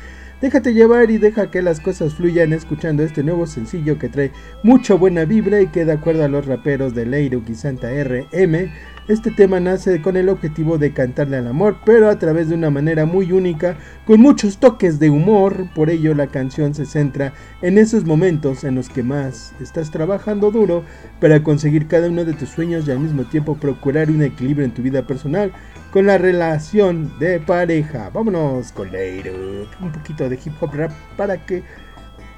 Déjate 0.42 0.74
llevar 0.74 1.10
y 1.10 1.16
deja 1.16 1.50
que 1.50 1.62
las 1.62 1.80
cosas 1.80 2.14
fluyan 2.14 2.52
escuchando 2.52 3.02
este 3.02 3.22
nuevo 3.22 3.46
sencillo 3.46 3.98
que 3.98 4.10
trae 4.10 4.32
mucha 4.62 4.92
buena 4.92 5.24
vibra 5.24 5.62
y 5.62 5.68
que 5.68 5.87
de 5.87 5.92
acuerdo 5.92 6.24
a 6.24 6.28
los 6.28 6.44
raperos 6.44 6.94
de 6.94 7.06
Leiruk 7.06 7.48
y 7.48 7.54
Santa 7.54 7.88
RM, 7.88 8.70
este 9.07 9.31
tema 9.31 9.61
nace 9.61 10.01
con 10.01 10.17
el 10.17 10.31
objetivo 10.31 10.79
de 10.79 10.93
cantarle 10.93 11.37
al 11.37 11.47
amor, 11.47 11.77
pero 11.85 12.09
a 12.09 12.19
través 12.19 12.49
de 12.49 12.55
una 12.55 12.71
manera 12.71 13.05
muy 13.05 13.33
única, 13.33 13.77
con 14.07 14.21
muchos 14.21 14.59
toques 14.59 14.99
de 14.99 15.11
humor, 15.11 15.67
por 15.75 15.90
ello 15.90 16.14
la 16.14 16.29
canción 16.29 16.75
se 16.75 16.87
centra 16.87 17.35
en 17.61 17.77
esos 17.77 18.05
momentos 18.05 18.64
en 18.64 18.77
los 18.77 18.88
que 18.88 19.03
más 19.03 19.53
estás 19.61 19.90
trabajando 19.90 20.51
duro 20.51 20.85
para 21.21 21.43
conseguir 21.43 21.87
cada 21.87 22.09
uno 22.09 22.25
de 22.25 22.33
tus 22.33 22.49
sueños 22.49 22.88
y 22.88 22.93
al 22.93 23.01
mismo 23.01 23.25
tiempo 23.25 23.57
procurar 23.57 24.11
un 24.11 24.23
equilibrio 24.23 24.64
en 24.64 24.73
tu 24.73 24.83
vida 24.83 25.07
personal 25.07 25.53
con 25.90 26.07
la 26.07 26.17
relación 26.17 27.12
de 27.19 27.40
pareja. 27.40 28.11
Vámonos 28.11 28.73
con 28.73 28.88
un 28.88 29.93
poquito 29.93 30.29
de 30.29 30.37
hip 30.43 30.55
hop 30.61 30.75
rap 30.75 30.93
para 31.17 31.45
que 31.45 31.62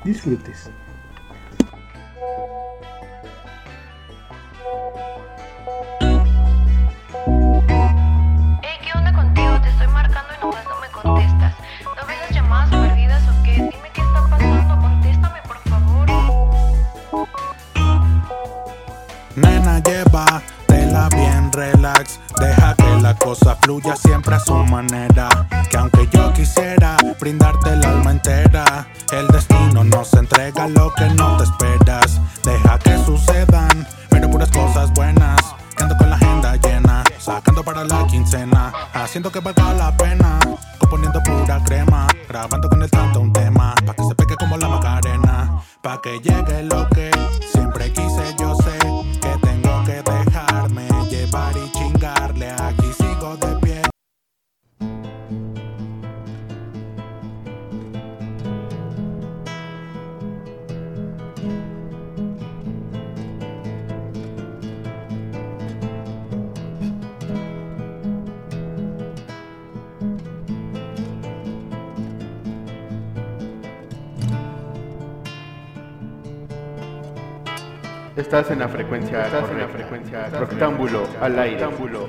disfrutes. 0.05 0.69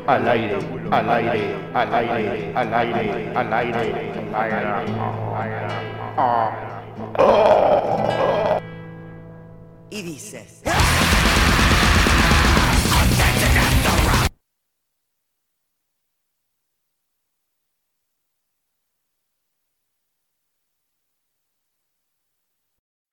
Al 0.07 0.25
aire, 0.25 0.57
al 0.89 1.09
aire, 1.09 1.55
al 1.73 1.93
aire, 1.93 2.51
al 2.55 2.73
aire, 2.73 3.31
al 3.35 3.53
aire, 3.53 3.81
al 4.35 4.53
aire. 4.53 5.67
Y 9.89 10.01
dices. 10.01 10.63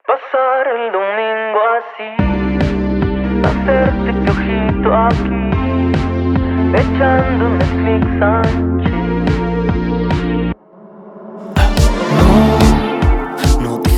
Pasar 0.07 0.67
el 0.67 0.91
domingo 0.93 1.61
así, 1.75 2.09
hacerte 3.43 4.09
piojito 4.21 4.89
aquí, 4.93 5.24
echando 5.24 5.24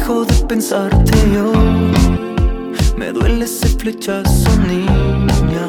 dejo 0.08 0.24
de 0.24 0.46
pensarte 0.48 1.12
yo. 1.34 1.52
Me 2.98 3.12
duele 3.12 3.44
ese 3.44 3.68
flechazo, 3.78 4.50
niña. 4.62 5.68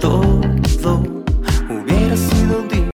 Todo 0.00 0.40
hubiera 1.68 2.16
sido 2.16 2.62
di- 2.70 2.88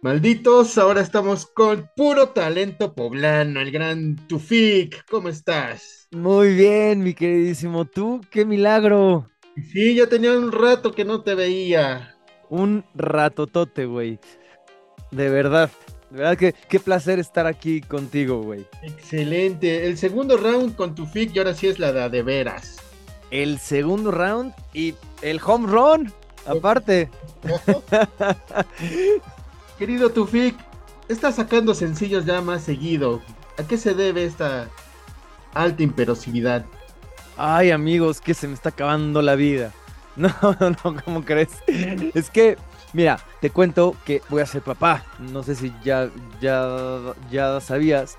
Malditos, 0.00 0.78
ahora 0.78 1.00
estamos 1.02 1.46
con 1.46 1.90
puro 1.96 2.28
talento 2.30 2.94
poblano, 2.94 3.60
el 3.60 3.70
gran 3.70 4.16
Tufik. 4.28 5.04
¿Cómo 5.10 5.28
estás? 5.28 6.08
Muy 6.10 6.54
bien, 6.54 7.02
mi 7.02 7.12
queridísimo. 7.12 7.84
¿Tú? 7.84 8.20
¡Qué 8.30 8.44
milagro! 8.46 9.28
Sí, 9.72 9.94
ya 9.94 10.06
tenía 10.08 10.32
un 10.32 10.52
rato 10.52 10.92
que 10.92 11.04
no 11.04 11.22
te 11.22 11.34
veía. 11.34 12.14
Un 12.50 12.84
ratotote, 12.94 13.86
güey. 13.86 14.18
De 15.14 15.30
verdad. 15.30 15.70
De 16.10 16.18
verdad 16.18 16.36
que 16.36 16.54
qué 16.68 16.80
placer 16.80 17.18
estar 17.18 17.46
aquí 17.46 17.80
contigo, 17.80 18.42
güey. 18.42 18.66
Excelente. 18.82 19.86
El 19.86 19.96
segundo 19.96 20.36
round 20.36 20.76
con 20.76 20.94
Tufik 20.94 21.34
y 21.34 21.38
ahora 21.38 21.54
sí 21.54 21.68
es 21.68 21.78
la 21.78 21.92
de, 21.92 22.08
de 22.08 22.22
veras. 22.22 22.76
El 23.30 23.58
segundo 23.58 24.10
round 24.10 24.52
y 24.72 24.94
el 25.22 25.40
home 25.44 25.66
run, 25.66 26.12
aparte. 26.46 27.10
Querido 29.78 30.10
Tufik, 30.10 30.56
estás 31.08 31.36
sacando 31.36 31.74
sencillos 31.74 32.24
ya 32.24 32.40
más 32.40 32.62
seguido. 32.62 33.22
¿A 33.58 33.64
qué 33.64 33.76
se 33.76 33.94
debe 33.94 34.24
esta 34.24 34.68
alta 35.52 35.82
imperosividad? 35.82 36.64
Ay, 37.36 37.70
amigos, 37.70 38.20
que 38.20 38.34
se 38.34 38.46
me 38.46 38.54
está 38.54 38.68
acabando 38.70 39.22
la 39.22 39.34
vida. 39.34 39.72
No, 40.16 40.30
no, 40.60 41.02
¿cómo 41.04 41.24
crees? 41.24 41.48
Es 41.66 42.30
que, 42.30 42.56
mira, 42.94 43.18
te 43.42 43.50
cuento 43.50 43.94
que 44.06 44.22
voy 44.30 44.40
a 44.40 44.46
ser 44.46 44.62
papá. 44.62 45.04
No 45.18 45.42
sé 45.42 45.54
si 45.54 45.70
ya, 45.84 46.08
ya, 46.40 47.12
ya 47.30 47.60
sabías. 47.60 48.16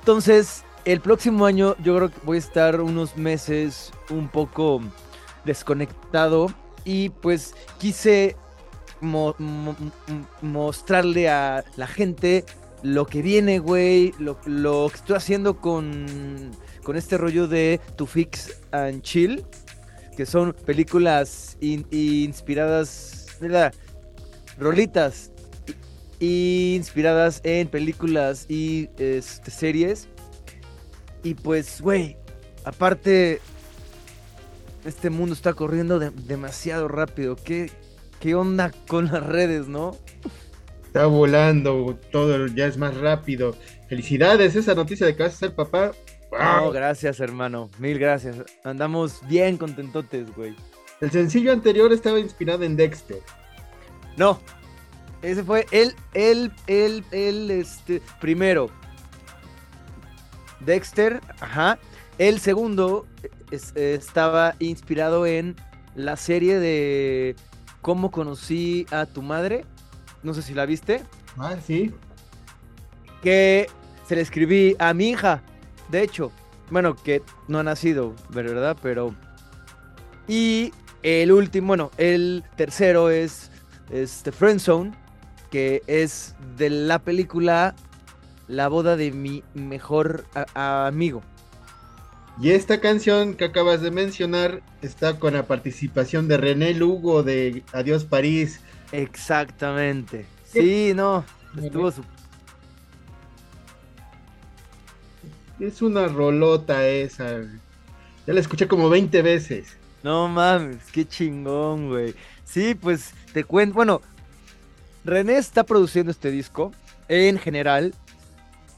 Entonces, 0.00 0.64
el 0.84 1.00
próximo 1.00 1.46
año 1.46 1.76
yo 1.82 1.96
creo 1.96 2.10
que 2.10 2.16
voy 2.24 2.36
a 2.36 2.40
estar 2.40 2.80
unos 2.80 3.16
meses 3.16 3.92
un 4.10 4.28
poco 4.28 4.80
desconectado 5.44 6.52
y 6.84 7.10
pues 7.10 7.54
quise 7.78 8.36
mostrarle 10.40 11.28
a 11.28 11.64
la 11.76 11.86
gente 11.86 12.44
lo 12.82 13.06
que 13.06 13.22
viene, 13.22 13.58
güey, 13.58 14.12
lo, 14.18 14.38
lo 14.44 14.88
que 14.90 14.96
estoy 14.96 15.16
haciendo 15.16 15.58
con, 15.58 16.50
con 16.82 16.96
este 16.96 17.16
rollo 17.16 17.48
de 17.48 17.80
To 17.96 18.06
Fix 18.06 18.58
and 18.72 19.00
Chill, 19.02 19.44
que 20.16 20.26
son 20.26 20.54
películas 20.66 21.56
in- 21.60 21.86
inspiradas, 21.90 23.36
mira, 23.40 23.72
rolitas 24.58 25.30
inspiradas 26.20 27.40
en 27.44 27.68
películas 27.68 28.46
y 28.48 28.88
este, 28.98 29.50
series. 29.50 30.08
Y 31.22 31.34
pues, 31.34 31.80
güey, 31.80 32.16
aparte, 32.64 33.40
este 34.84 35.10
mundo 35.10 35.34
está 35.34 35.52
corriendo 35.54 35.98
de- 35.98 36.10
demasiado 36.10 36.88
rápido. 36.88 37.36
¿Qué, 37.36 37.70
¿Qué 38.20 38.34
onda 38.34 38.70
con 38.86 39.06
las 39.06 39.24
redes, 39.24 39.66
no? 39.68 39.96
Está 40.86 41.06
volando, 41.06 41.98
todo 42.12 42.46
ya 42.46 42.66
es 42.66 42.76
más 42.76 42.96
rápido. 42.96 43.56
Felicidades, 43.88 44.54
esa 44.54 44.74
noticia 44.74 45.06
de 45.06 45.16
que 45.16 45.24
vas 45.24 45.34
a 45.34 45.38
ser 45.38 45.54
papá. 45.54 45.92
No, 46.30 46.62
¡Wow! 46.64 46.72
gracias, 46.72 47.20
hermano. 47.20 47.70
Mil 47.78 47.98
gracias. 47.98 48.36
Andamos 48.64 49.20
bien 49.28 49.56
contentotes, 49.56 50.34
güey. 50.34 50.54
El 51.00 51.10
sencillo 51.10 51.52
anterior 51.52 51.92
estaba 51.92 52.18
inspirado 52.20 52.64
en 52.64 52.76
Dexter. 52.76 53.18
No. 54.16 54.40
Ese 55.22 55.42
fue 55.42 55.66
el, 55.70 55.94
el, 56.12 56.52
el, 56.66 57.04
el, 57.12 57.50
este, 57.50 58.02
primero. 58.20 58.68
Dexter, 60.60 61.20
ajá. 61.40 61.78
El 62.18 62.40
segundo 62.40 63.06
es- 63.50 63.74
estaba 63.76 64.54
inspirado 64.58 65.26
en 65.26 65.56
la 65.94 66.16
serie 66.16 66.58
de 66.58 67.36
cómo 67.80 68.10
conocí 68.10 68.86
a 68.90 69.06
tu 69.06 69.22
madre. 69.22 69.64
No 70.22 70.34
sé 70.34 70.42
si 70.42 70.54
la 70.54 70.66
viste. 70.66 71.02
Ah, 71.38 71.56
sí. 71.64 71.92
Que 73.22 73.68
se 74.06 74.14
le 74.14 74.20
escribí 74.22 74.76
a 74.78 74.94
mi 74.94 75.10
hija. 75.10 75.42
De 75.90 76.02
hecho, 76.02 76.30
bueno, 76.70 76.94
que 76.94 77.22
no 77.48 77.58
ha 77.58 77.62
nacido, 77.62 78.14
¿verdad? 78.30 78.76
Pero. 78.82 79.14
Y 80.28 80.72
el 81.02 81.32
último, 81.32 81.66
bueno, 81.68 81.90
el 81.98 82.44
tercero 82.56 83.10
es 83.10 83.50
este 83.90 84.32
Friend 84.32 84.60
Zone, 84.60 84.92
que 85.50 85.82
es 85.86 86.34
de 86.56 86.70
la 86.70 86.98
película 86.98 87.74
La 88.48 88.68
boda 88.68 88.96
de 88.96 89.10
mi 89.12 89.42
mejor 89.54 90.24
amigo. 90.54 91.22
Y 92.40 92.50
esta 92.50 92.80
canción 92.80 93.34
que 93.34 93.44
acabas 93.44 93.80
de 93.80 93.90
mencionar 93.92 94.60
está 94.82 95.18
con 95.20 95.34
la 95.34 95.44
participación 95.46 96.26
de 96.26 96.36
René 96.36 96.74
Lugo 96.74 97.22
de 97.22 97.62
Adiós 97.72 98.04
París. 98.04 98.60
Exactamente. 98.90 100.26
Sí, 100.44 100.92
no, 100.94 101.24
estuvo 101.62 101.90
su- 101.92 102.02
Es 105.60 105.80
una 105.82 106.08
rolota 106.08 106.86
esa. 106.88 107.42
Ya 108.26 108.32
la 108.34 108.40
escuché 108.40 108.66
como 108.66 108.88
20 108.88 109.22
veces. 109.22 109.76
No 110.02 110.28
mames, 110.28 110.78
qué 110.92 111.06
chingón, 111.06 111.88
güey. 111.88 112.14
Sí, 112.54 112.74
pues 112.74 113.12
te 113.32 113.44
cuento. 113.44 113.74
Bueno, 113.74 114.00
René 115.04 115.36
está 115.38 115.64
produciendo 115.64 116.10
este 116.10 116.30
disco 116.30 116.72
en 117.08 117.38
general. 117.38 117.94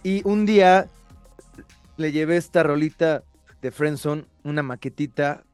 Y 0.04 0.22
un 0.28 0.46
día 0.46 0.88
le 1.96 2.12
llevé 2.12 2.36
esta 2.36 2.62
rolita 2.62 3.24
de 3.62 3.70
Friendzone, 3.70 4.24
una 4.44 4.62
maquetita. 4.62 5.44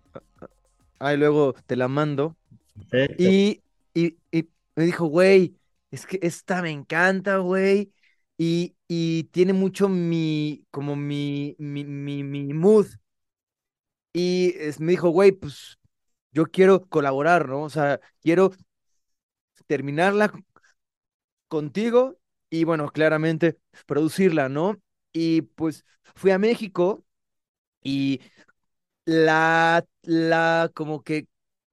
Ahí 0.98 1.16
luego 1.16 1.54
te 1.66 1.76
la 1.76 1.88
mando. 1.88 2.36
Y, 3.16 3.62
y, 3.94 4.18
y 4.32 4.50
me 4.76 4.84
dijo, 4.86 5.06
güey, 5.06 5.56
es 5.90 6.06
que 6.06 6.18
esta 6.22 6.62
me 6.62 6.70
encanta, 6.72 7.38
güey. 7.38 7.92
Y, 8.38 8.76
y 8.88 9.24
tiene 9.26 9.54
mucho 9.54 9.88
mi, 9.88 10.66
como 10.72 10.96
mi, 10.96 11.56
mi, 11.58 11.84
mi, 11.84 12.24
mi 12.24 12.54
mood. 12.54 12.88
Y 14.12 14.54
es- 14.58 14.80
me 14.80 14.92
dijo, 14.92 15.10
güey, 15.10 15.32
pues 15.32 15.78
yo 16.32 16.46
quiero 16.46 16.86
colaborar, 16.88 17.48
¿no? 17.48 17.62
O 17.64 17.70
sea, 17.70 18.00
quiero 18.22 18.52
terminarla 19.66 20.32
contigo 21.48 22.18
y 22.50 22.64
bueno, 22.64 22.88
claramente 22.90 23.58
producirla, 23.86 24.48
¿no? 24.48 24.80
Y 25.12 25.42
pues 25.42 25.84
fui 26.14 26.30
a 26.30 26.38
México 26.38 27.04
y 27.82 28.20
la, 29.06 29.86
la, 30.02 30.70
como 30.74 31.02
que 31.04 31.28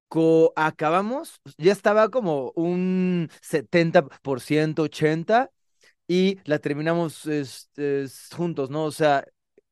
co- 0.10 0.54
acabamos, 0.56 1.42
ya 1.58 1.74
estaba 1.74 2.10
como 2.10 2.52
un 2.56 3.30
70%, 3.42 4.84
80%, 4.84 5.54
y 6.08 6.40
la 6.46 6.60
terminamos 6.60 7.26
este, 7.28 8.06
juntos, 8.36 8.70
¿no? 8.72 8.86
O 8.86 8.92
sea, 8.92 9.26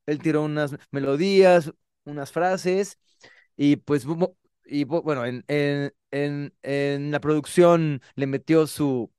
él 0.07 0.19
tiró 0.21 0.43
unas 0.43 0.75
melodías, 0.91 1.71
unas 2.05 2.31
frases, 2.31 2.99
y 3.57 3.77
pues, 3.77 4.05
y 4.67 4.85
bu- 4.85 5.01
bueno, 5.03 5.25
en, 5.25 5.43
en, 5.47 5.93
en, 6.11 6.53
en 6.63 7.11
la 7.11 7.19
producción 7.19 8.01
le 8.15 8.27
metió 8.27 8.67
su, 8.67 9.11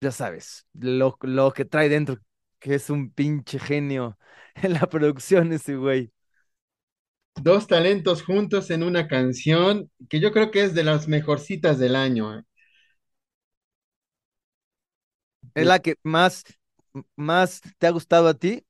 ya 0.00 0.12
sabes, 0.12 0.66
lo, 0.74 1.18
lo 1.22 1.52
que 1.52 1.64
trae 1.66 1.88
dentro, 1.90 2.18
que 2.60 2.74
es 2.76 2.90
un 2.90 3.10
pinche 3.12 3.58
genio 3.58 4.18
en 4.56 4.74
la 4.74 4.88
producción 4.88 5.52
ese 5.52 5.76
güey. 5.76 6.12
Dos 7.42 7.66
talentos 7.66 8.22
juntos 8.22 8.70
en 8.70 8.82
una 8.84 9.08
canción 9.08 9.90
que 10.10 10.20
yo 10.20 10.30
creo 10.30 10.50
que 10.50 10.62
es 10.62 10.74
de 10.74 10.84
las 10.84 11.08
mejorcitas 11.08 11.78
del 11.78 11.96
año. 11.96 12.38
¿eh? 12.38 12.44
¿Es 15.54 15.66
la 15.66 15.78
que 15.80 15.96
más, 16.02 16.44
más 17.16 17.62
te 17.78 17.88
ha 17.88 17.92
gustado 17.92 18.28
a 18.28 18.34
ti? 18.34 18.64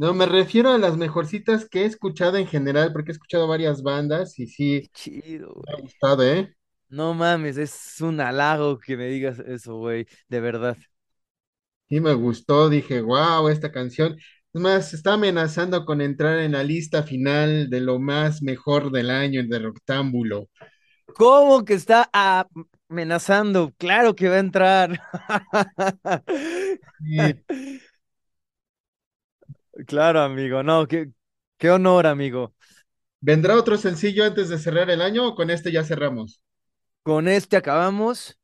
No, 0.00 0.14
me 0.14 0.24
refiero 0.26 0.70
a 0.70 0.78
las 0.78 0.96
mejorcitas 0.96 1.68
que 1.68 1.82
he 1.82 1.84
escuchado 1.84 2.38
en 2.38 2.46
general, 2.46 2.90
porque 2.92 3.10
he 3.10 3.12
escuchado 3.12 3.46
varias 3.46 3.82
bandas 3.82 4.38
y 4.38 4.46
sí, 4.46 4.90
Chido, 4.94 5.54
me 5.66 5.72
ha 5.74 5.80
gustado, 5.80 6.22
¿eh? 6.24 6.54
No 6.88 7.14
mames, 7.14 7.56
es 7.56 8.00
un 8.00 8.20
halago 8.20 8.78
que 8.78 8.96
me 8.96 9.06
digas 9.06 9.38
eso, 9.40 9.76
güey, 9.76 10.06
de 10.28 10.40
verdad. 10.40 10.76
Sí, 11.88 12.00
me 12.00 12.14
gustó, 12.14 12.68
dije, 12.68 13.00
wow, 13.02 13.48
esta 13.48 13.72
canción. 13.72 14.16
Es 14.52 14.60
más, 14.60 14.94
está 14.94 15.14
amenazando 15.14 15.84
con 15.84 16.00
entrar 16.00 16.38
en 16.38 16.52
la 16.52 16.62
lista 16.62 17.02
final 17.02 17.68
de 17.68 17.80
lo 17.80 17.98
más 17.98 18.42
mejor 18.42 18.90
del 18.92 19.10
año 19.10 19.42
de 19.46 19.58
Roctámbulo. 19.58 20.48
¿Cómo 21.14 21.64
que 21.64 21.74
está 21.74 22.10
amenazando? 22.88 23.72
Claro 23.78 24.14
que 24.14 24.28
va 24.28 24.36
a 24.36 24.38
entrar. 24.38 25.00
Sí. 26.98 27.44
Claro, 29.86 30.20
amigo, 30.20 30.62
no, 30.62 30.86
qué, 30.86 31.10
qué 31.58 31.70
honor, 31.70 32.06
amigo. 32.06 32.54
¿Vendrá 33.22 33.56
otro 33.56 33.78
sencillo 33.78 34.24
antes 34.26 34.50
de 34.50 34.58
cerrar 34.58 34.90
el 34.90 35.00
año 35.00 35.26
o 35.28 35.34
con 35.34 35.48
este 35.48 35.72
ya 35.72 35.84
cerramos? 35.84 36.42
Con 37.02 37.28
este 37.28 37.56
acabamos. 37.56 38.38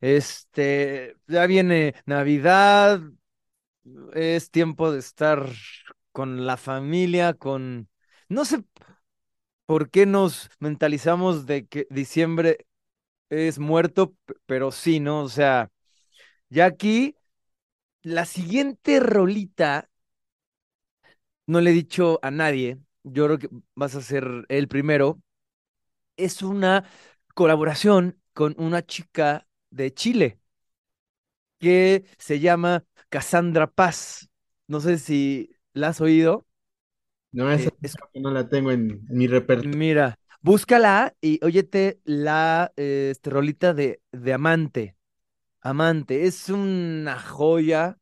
Este, 0.00 1.16
ya 1.28 1.46
viene 1.46 1.94
Navidad, 2.06 3.00
es 4.14 4.50
tiempo 4.50 4.92
de 4.92 4.98
estar 4.98 5.46
con 6.12 6.46
la 6.46 6.56
familia, 6.56 7.34
con... 7.34 7.88
No 8.28 8.44
sé 8.44 8.64
por 9.66 9.90
qué 9.90 10.06
nos 10.06 10.50
mentalizamos 10.60 11.46
de 11.46 11.66
que 11.66 11.86
diciembre 11.90 12.66
es 13.30 13.60
muerto, 13.60 14.14
pero 14.46 14.72
sí, 14.72 15.00
¿no? 15.00 15.22
O 15.22 15.28
sea, 15.28 15.70
ya 16.50 16.66
aquí, 16.66 17.16
la 18.02 18.26
siguiente 18.26 19.00
rolita, 19.00 19.90
no 21.46 21.60
le 21.60 21.70
he 21.70 21.74
dicho 21.74 22.18
a 22.22 22.30
nadie, 22.30 22.78
yo 23.04 23.26
creo 23.26 23.38
que 23.38 23.48
vas 23.74 23.94
a 23.94 24.02
ser 24.02 24.46
el 24.48 24.68
primero, 24.68 25.20
es 26.16 26.42
una 26.42 26.84
colaboración 27.34 28.20
con 28.34 28.54
una 28.58 28.84
chica 28.86 29.46
de 29.70 29.94
Chile 29.94 30.40
que 31.58 32.04
se 32.18 32.40
llama 32.40 32.84
Cassandra 33.08 33.66
Paz. 33.70 34.28
No 34.66 34.80
sé 34.80 34.98
si 34.98 35.50
la 35.72 35.88
has 35.88 36.00
oído. 36.00 36.46
No, 37.32 37.50
esa 37.52 37.68
Eh, 37.68 37.76
es- 37.82 37.94
no 38.14 38.30
la 38.30 38.48
tengo 38.48 38.70
en, 38.72 38.90
en 39.08 39.16
mi 39.18 39.26
repertorio. 39.26 39.76
Mira, 39.76 40.18
búscala 40.40 41.14
y 41.20 41.38
óyete 41.44 42.00
la 42.04 42.72
eh, 42.76 43.10
este, 43.12 43.30
rolita 43.30 43.74
de, 43.74 44.00
de 44.12 44.32
Amante. 44.32 44.96
Amante, 45.62 46.26
es 46.26 46.48
una 46.50 47.18
joya. 47.20 47.98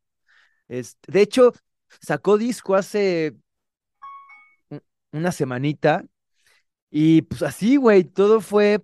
Este, 0.68 1.12
de 1.12 1.22
hecho, 1.22 1.53
sacó 2.00 2.38
disco 2.38 2.74
hace 2.74 3.37
un- 4.68 4.83
una 5.12 5.33
semanita 5.33 6.05
y 6.90 7.22
pues 7.24 7.42
así, 7.44 7.76
güey, 7.76 8.05
todo 8.05 8.40
fue 8.40 8.83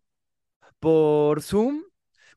por 0.81 1.43
Zoom. 1.43 1.85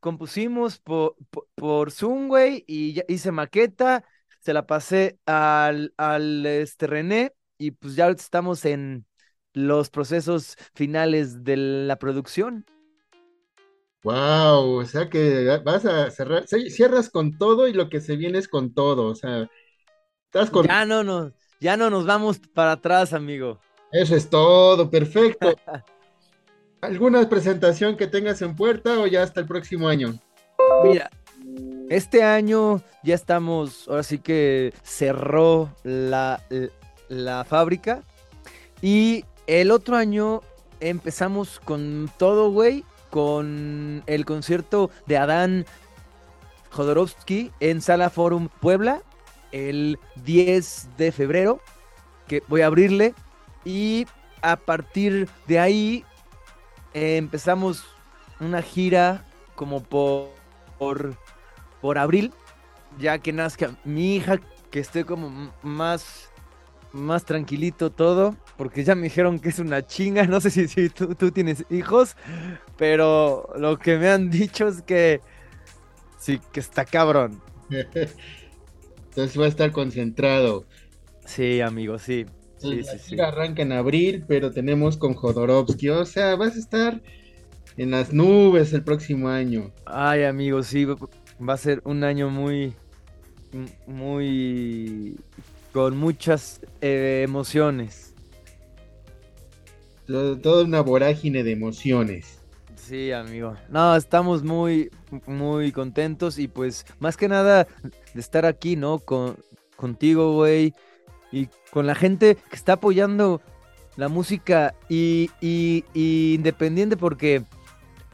Compusimos 0.02 0.80
por, 0.80 1.16
por, 1.56 1.92
Zoom, 1.92 2.28
güey, 2.30 2.64
y 2.68 2.94
ya 2.94 3.04
hice 3.10 3.32
maqueta, 3.32 4.06
se 4.42 4.54
la 4.54 4.68
pasé 4.68 5.20
al, 5.26 5.94
al 5.98 6.46
este, 6.46 6.88
René 6.88 7.34
y 7.58 7.72
pues 7.72 7.96
ya 7.96 8.10
estamos 8.10 8.66
en 8.66 9.06
los 9.54 9.90
procesos 9.92 10.58
finales 10.76 11.44
de 11.46 11.58
la 11.58 11.98
producción. 12.00 12.66
Wow, 14.04 14.78
o 14.80 14.86
sea 14.86 15.10
que 15.10 15.60
vas 15.66 15.86
a 15.86 16.10
cerrar, 16.12 16.48
ce- 16.48 16.70
cierras 16.70 17.10
con 17.10 17.38
todo 17.38 17.68
y 17.68 17.74
lo 17.74 17.90
que 17.90 18.00
se 18.00 18.16
viene 18.16 18.38
es 18.40 18.48
con 18.48 18.74
todo, 18.74 19.08
o 19.08 19.16
sea, 19.16 19.50
estás 20.30 20.52
con... 20.52 20.68
Ya 20.68 20.86
no 20.86 21.04
nos, 21.04 21.34
ya 21.60 21.76
no 21.76 21.90
nos 21.90 22.06
vamos 22.06 22.40
para 22.54 22.74
atrás, 22.74 23.14
amigo. 23.14 23.60
Eso 23.92 24.16
es 24.16 24.30
todo, 24.30 24.90
perfecto. 24.90 25.56
¿Alguna 26.82 27.28
presentación 27.28 27.98
que 27.98 28.06
tengas 28.06 28.42
en 28.44 28.56
puerta 28.56 29.00
o 29.00 29.08
ya 29.08 29.24
hasta 29.24 29.42
el 29.42 29.48
próximo 29.48 29.88
año? 29.88 30.14
Mira, 30.84 31.10
este 31.90 32.24
año 32.24 32.82
ya 33.04 33.16
estamos, 33.16 33.88
ahora 33.88 34.04
sí 34.04 34.20
que 34.20 34.72
cerró 34.84 35.74
la, 35.84 36.42
la 37.10 37.44
fábrica 37.44 38.04
y 38.82 39.26
el 39.48 39.72
otro 39.72 39.98
año 39.98 40.42
empezamos 40.80 41.60
con 41.60 42.10
todo, 42.18 42.52
güey, 42.52 42.86
con 43.10 44.04
el 44.06 44.26
concierto 44.26 44.92
de 45.08 45.18
Adán 45.18 45.66
Jodorowsky 46.70 47.52
en 47.60 47.82
Sala 47.82 48.12
Forum 48.12 48.48
Puebla 48.62 49.02
el 49.52 50.00
10 50.24 50.90
de 50.98 51.12
febrero, 51.12 51.62
que 52.28 52.44
voy 52.48 52.62
a 52.62 52.68
abrirle 52.68 53.14
y 53.66 54.06
a 54.42 54.56
partir 54.56 55.28
de 55.48 55.60
ahí 55.60 56.06
empezamos 56.94 57.86
una 58.40 58.62
gira 58.62 59.26
como 59.56 59.84
por, 59.84 60.30
por, 60.78 61.16
por 61.82 61.98
abril, 61.98 62.32
ya 62.98 63.20
que 63.20 63.34
nazca 63.34 63.76
mi 63.84 64.16
hija, 64.16 64.40
que 64.72 64.80
esté 64.80 65.04
como 65.06 65.52
más 65.62 66.30
más 66.92 67.24
tranquilito 67.24 67.92
todo, 67.92 68.36
porque 68.58 68.84
ya 68.84 68.96
me 68.96 69.04
dijeron 69.04 69.40
que 69.40 69.50
es 69.50 69.60
una 69.60 69.86
chinga. 69.86 70.26
No 70.26 70.42
sé 70.42 70.50
si, 70.50 70.68
si 70.68 70.90
tú, 70.90 71.16
tú 71.16 71.32
tienes 71.32 71.66
hijos, 71.70 72.16
pero 72.78 73.50
lo 73.58 73.78
que 73.78 73.98
me 73.98 74.10
han 74.10 74.30
dicho 74.30 74.68
es 74.68 74.82
que 74.82 75.22
sí, 76.18 76.40
que 76.52 76.60
está 76.60 76.86
cabrón. 76.86 77.42
Entonces 79.10 79.40
va 79.40 79.46
a 79.46 79.50
estar 79.50 79.72
concentrado. 79.72 80.66
Sí, 81.26 81.62
amigo, 81.62 81.98
sí. 82.00 82.26
Sí, 82.58 82.84
La 82.84 82.98
sí, 82.98 83.20
arranca 83.20 83.62
en 83.62 83.72
abril, 83.72 84.26
pero 84.28 84.52
tenemos 84.52 84.98
con 84.98 85.14
Jodorowsky. 85.14 85.90
O 85.90 86.06
sea, 86.06 86.36
vas 86.36 86.56
a 86.56 86.60
estar 86.60 87.02
en 87.78 87.92
las 87.92 88.14
nubes 88.14 88.74
el 88.74 88.84
próximo 88.84 89.30
año. 89.30 89.72
Ay, 89.86 90.24
amigo, 90.24 90.62
sí, 90.64 90.86
va 90.86 91.54
a 91.54 91.58
ser 91.58 91.82
un 91.86 92.04
año 92.04 92.30
muy, 92.30 92.74
muy, 93.88 95.18
con 95.74 95.98
muchas 95.98 96.62
eh, 96.82 97.24
emociones. 97.28 98.14
Todo- 100.06 100.38
Toda 100.38 100.66
una 100.66 100.82
vorágine 100.82 101.42
de 101.44 101.52
emociones. 101.54 102.39
Sí, 102.90 103.12
amigo. 103.12 103.56
No, 103.70 103.96
estamos 103.96 104.42
muy, 104.44 104.90
muy 105.28 105.72
contentos 105.72 106.40
y 106.40 106.48
pues 106.48 106.88
más 107.00 107.18
que 107.18 107.28
nada 107.28 107.68
de 108.16 108.20
estar 108.20 108.48
aquí, 108.48 108.76
¿no? 108.76 108.98
Con, 108.98 109.38
contigo, 109.76 110.34
güey, 110.34 110.74
y 111.32 111.50
con 111.70 111.86
la 111.86 111.94
gente 111.94 112.36
que 112.50 112.56
está 112.56 112.74
apoyando 112.74 113.42
la 113.96 114.08
música 114.08 114.74
y, 114.90 115.30
y- 115.40 115.84
independiente 115.94 116.98
porque, 116.98 117.44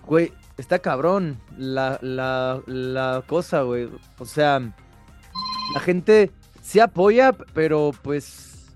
güey, 0.05 0.33
está 0.57 0.79
cabrón 0.79 1.39
la, 1.57 1.97
la, 2.01 2.61
la 2.65 3.23
cosa, 3.25 3.61
güey. 3.61 3.87
O 4.19 4.25
sea, 4.25 4.59
la 5.73 5.79
gente 5.79 6.31
sí 6.61 6.81
apoya, 6.81 7.31
pero 7.31 7.91
pues 8.01 8.73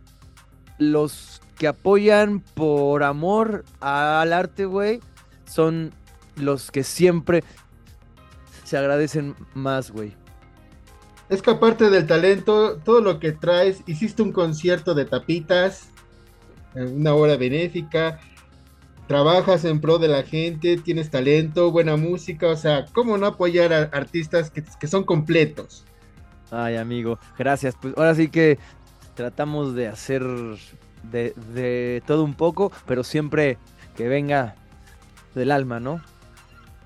los 0.78 1.42
que 1.58 1.68
apoyan 1.68 2.40
por 2.40 3.04
amor 3.04 3.66
al 3.82 4.32
arte, 4.32 4.64
güey, 4.64 5.02
son 5.50 5.92
los 6.36 6.72
que 6.72 6.84
siempre 6.84 7.44
se 8.64 8.78
agradecen 8.78 9.36
más, 9.54 9.92
güey. 9.92 10.14
Es 11.28 11.42
que 11.42 11.52
aparte 11.52 11.90
del 11.90 12.08
talento, 12.08 12.78
todo 12.78 13.02
lo 13.02 13.20
que 13.20 13.32
traes, 13.32 13.84
hiciste 13.86 14.22
un 14.22 14.32
concierto 14.32 14.96
de 14.96 15.06
tapitas, 15.06 15.90
eh, 16.76 16.86
una 16.86 17.14
hora 17.14 17.38
benéfica, 17.38 18.20
trabajas 19.08 19.66
en 19.66 19.80
pro 19.80 20.00
de 20.00 20.08
la 20.08 20.24
gente, 20.24 20.78
tienes 20.78 21.10
talento, 21.10 21.72
buena 21.72 21.98
música, 21.98 22.48
o 22.48 22.56
sea, 22.56 22.86
¿cómo 22.94 23.18
no 23.18 23.28
apoyar 23.28 23.74
a 23.74 23.84
artistas 23.84 24.50
que, 24.50 24.64
que 24.64 24.88
son 24.88 25.04
completos? 25.04 25.86
Ay, 26.52 26.78
amigo, 26.78 27.20
gracias. 27.38 27.76
Pues 27.80 27.94
ahora 27.98 28.16
sí 28.16 28.30
que 28.30 28.58
tratamos 29.14 29.76
de 29.76 29.88
hacer 29.88 30.24
de, 31.12 31.34
de 31.54 32.02
todo 32.08 32.24
un 32.24 32.34
poco, 32.34 32.72
pero 32.88 33.04
siempre 33.04 33.58
que 33.96 34.08
venga 34.08 34.56
del 35.36 35.52
alma, 35.52 35.80
¿no? 35.80 36.02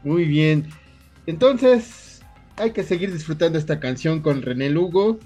Muy 0.04 0.26
bien. 0.26 0.68
Entonces, 1.26 2.22
hay 2.58 2.72
que 2.72 2.84
seguir 2.84 3.12
disfrutando 3.12 3.58
esta 3.58 3.80
canción 3.80 4.22
con 4.22 4.41
René 4.41 4.70
Lugo. 4.70 5.20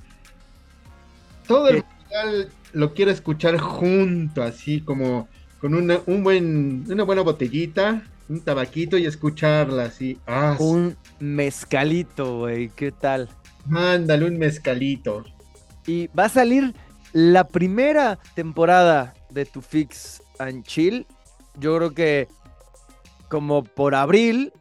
Todo 1.47 1.69
el 1.69 1.83
musical 1.83 2.49
lo 2.73 2.93
quiero 2.93 3.11
escuchar 3.11 3.57
junto, 3.57 4.43
así 4.43 4.81
como 4.81 5.27
con 5.59 5.73
una, 5.73 5.99
un 6.05 6.23
buen, 6.23 6.85
una 6.89 7.03
buena 7.03 7.21
botellita, 7.21 8.03
un 8.29 8.41
tabaquito 8.41 8.97
y 8.97 9.05
escucharla 9.05 9.85
así. 9.85 10.17
Ah, 10.27 10.55
Un 10.59 10.95
mezcalito, 11.19 12.39
güey, 12.39 12.69
¿qué 12.69 12.91
tal? 12.91 13.29
Mándale 13.65 14.25
un 14.25 14.37
mezcalito. 14.37 15.25
Y 15.85 16.07
va 16.07 16.25
a 16.25 16.29
salir 16.29 16.73
la 17.13 17.47
primera 17.47 18.19
temporada 18.35 19.13
de 19.29 19.45
Tu 19.45 19.61
Fix 19.61 20.21
and 20.39 20.63
Chill. 20.63 21.07
Yo 21.59 21.77
creo 21.77 21.91
que 21.91 22.27
como 23.29 23.63
por 23.63 23.95
abril, 23.95 24.53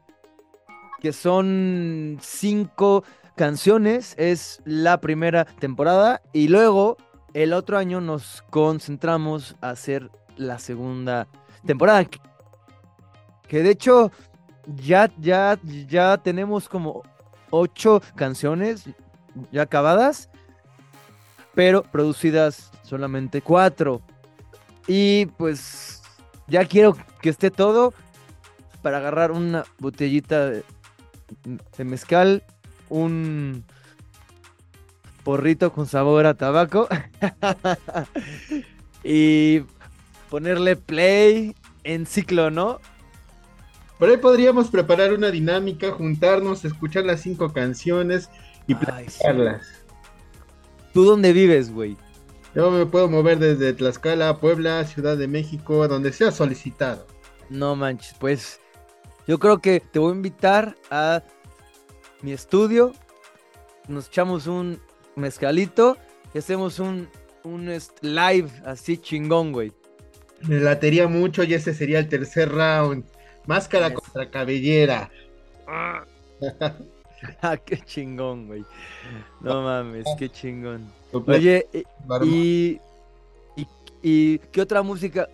que 1.01 1.13
son 1.13 2.19
cinco 2.21 3.05
canciones, 3.37 4.15
es 4.19 4.61
la 4.65 5.01
primera 5.01 5.45
temporada. 5.45 6.23
Y 6.33 6.49
luego 6.49 6.97
el 7.35 7.53
otro 7.53 7.79
año 7.79 8.01
nos 8.01 8.43
concentramos 8.51 9.57
a 9.61 9.71
hacer 9.71 10.11
la 10.37 10.59
segunda 10.59 11.29
temporada. 11.65 12.05
Que, 13.49 13.63
de 13.63 13.71
hecho 13.71 14.11
ya, 14.67 15.11
ya, 15.19 15.59
ya 15.87 16.17
tenemos 16.19 16.69
como 16.69 17.03
ocho 17.51 18.03
canciones 18.15 18.89
ya 19.53 19.63
acabadas, 19.63 20.31
pero 21.55 21.83
producidas 21.83 22.73
solamente 22.83 23.43
cuatro. 23.43 24.01
Y 24.87 25.27
pues 25.37 26.03
ya 26.47 26.65
quiero 26.65 26.97
que 27.21 27.29
esté 27.29 27.51
todo 27.51 27.93
para 28.87 28.99
agarrar 28.99 29.33
una 29.33 29.65
botellita 29.81 30.49
de, 30.49 30.63
de 31.77 31.85
mezcal, 31.85 32.45
un 32.89 33.65
porrito 35.25 35.73
con 35.73 35.89
sabor 35.89 36.25
a 36.25 36.35
tabaco 36.35 36.87
y 39.03 39.65
ponerle 40.31 40.77
play 40.77 41.57
en 41.83 42.07
ciclo, 42.07 42.53
¿no? 42.53 42.79
Por 43.99 44.09
ahí 44.09 44.19
podríamos 44.19 44.69
preparar 44.69 45.13
una 45.13 45.33
dinámica, 45.33 45.91
juntarnos, 45.91 46.65
escuchar 46.65 47.07
las 47.07 47.23
cinco 47.23 47.53
canciones 47.53 48.31
y 48.69 48.77
platicarlas. 48.77 49.67
¿Tú 50.95 51.03
dónde 51.03 51.33
vives, 51.33 51.73
güey? 51.73 51.97
Yo 52.55 52.71
me 52.71 52.87
puedo 52.87 53.09
mover 53.09 53.41
desde 53.41 53.73
Tlaxcala, 53.73 54.39
Puebla, 54.39 54.85
Ciudad 54.85 55.17
de 55.17 55.27
México, 55.27 55.89
donde 55.89 56.13
sea 56.13 56.31
solicitado. 56.31 57.05
No 57.51 57.75
manches, 57.75 58.15
pues 58.21 58.61
yo 59.27 59.39
creo 59.39 59.59
que 59.59 59.81
te 59.81 59.99
voy 59.99 60.13
a 60.13 60.17
invitar 60.17 60.77
a 60.91 61.23
mi 62.23 62.33
estudio. 62.33 62.93
Nos 63.89 64.09
echamos 64.09 64.47
un 64.47 64.81
mezcalito 65.17 65.97
y 66.35 66.39
hacemos 66.39 66.79
un, 66.79 67.09
un 67.45 67.67
live 68.03 68.51
así 68.65 68.99
chingón, 68.99 69.53
güey. 69.53 69.73
Me 70.43 70.61
latería 70.61 71.09
mucho 71.09 71.43
y 71.45 71.55
ese 71.55 71.75
sería 71.75 71.99
el 71.99 72.09
tercer 72.09 72.51
round. 72.53 73.05
Máscara 73.47 73.93
contra 73.93 74.31
cabellera. 74.31 75.11
Ah, 77.41 77.57
qué 77.57 77.79
chingón, 77.79 78.47
güey. 78.47 78.65
No 79.41 79.63
mames, 79.63 80.05
qué 80.19 80.29
chingón. 80.29 80.93
Oye, 81.13 81.67
y, 82.23 82.79
y, 83.57 83.67
y 84.03 84.39
qué 84.53 84.61
otra 84.61 84.83
música 84.83 85.27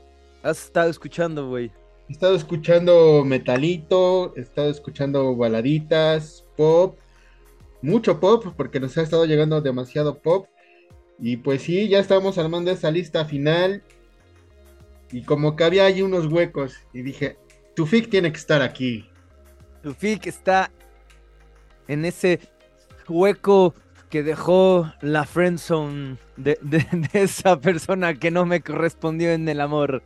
has 0.44 0.64
estado 0.64 0.88
escuchando, 0.88 1.48
güey? 1.48 1.72
He 2.12 2.14
estado 2.14 2.36
escuchando 2.36 3.24
metalito, 3.24 4.34
he 4.36 4.42
estado 4.42 4.68
escuchando 4.68 5.34
baladitas, 5.34 6.44
pop, 6.58 6.98
mucho 7.80 8.20
pop, 8.20 8.52
porque 8.54 8.80
nos 8.80 8.98
ha 8.98 9.02
estado 9.02 9.24
llegando 9.24 9.62
demasiado 9.62 10.18
pop. 10.18 10.46
Y 11.18 11.38
pues 11.38 11.62
sí, 11.62 11.88
ya 11.88 12.00
estamos 12.00 12.36
armando 12.36 12.70
esa 12.70 12.90
lista 12.90 13.24
final. 13.24 13.82
Y 15.10 15.22
como 15.22 15.56
que 15.56 15.64
había 15.64 15.86
ahí 15.86 16.02
unos 16.02 16.26
huecos, 16.26 16.74
y 16.92 17.00
dije, 17.00 17.38
Tufik 17.74 18.10
tiene 18.10 18.30
que 18.30 18.38
estar 18.38 18.60
aquí. 18.60 19.08
Tufik 19.82 20.26
está 20.26 20.70
en 21.88 22.04
ese 22.04 22.40
hueco 23.08 23.74
que 24.10 24.22
dejó 24.22 24.92
la 25.00 25.24
friendzone 25.24 26.18
de, 26.36 26.58
de, 26.60 26.86
de 27.10 27.22
esa 27.22 27.58
persona 27.58 28.12
que 28.12 28.30
no 28.30 28.44
me 28.44 28.60
correspondió 28.60 29.32
en 29.32 29.48
el 29.48 29.62
amor. 29.62 30.02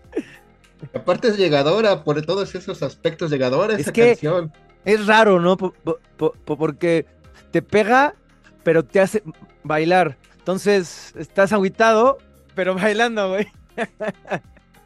Aparte 0.94 1.28
es 1.28 1.36
llegadora, 1.38 2.04
por 2.04 2.20
todos 2.24 2.54
esos 2.54 2.82
aspectos 2.82 3.30
llegadora 3.30 3.74
Es 3.74 3.80
esa 3.80 3.92
que 3.92 4.08
canción. 4.08 4.52
es 4.84 5.06
raro, 5.06 5.40
¿no? 5.40 5.56
Po- 5.56 5.72
po- 5.72 5.98
po- 6.16 6.32
po- 6.44 6.56
porque 6.58 7.06
te 7.50 7.62
pega, 7.62 8.14
pero 8.62 8.84
te 8.84 9.00
hace 9.00 9.22
bailar. 9.64 10.16
Entonces, 10.38 11.12
estás 11.16 11.52
agüitado, 11.52 12.18
pero 12.54 12.74
bailando, 12.76 13.30
güey. 13.30 13.46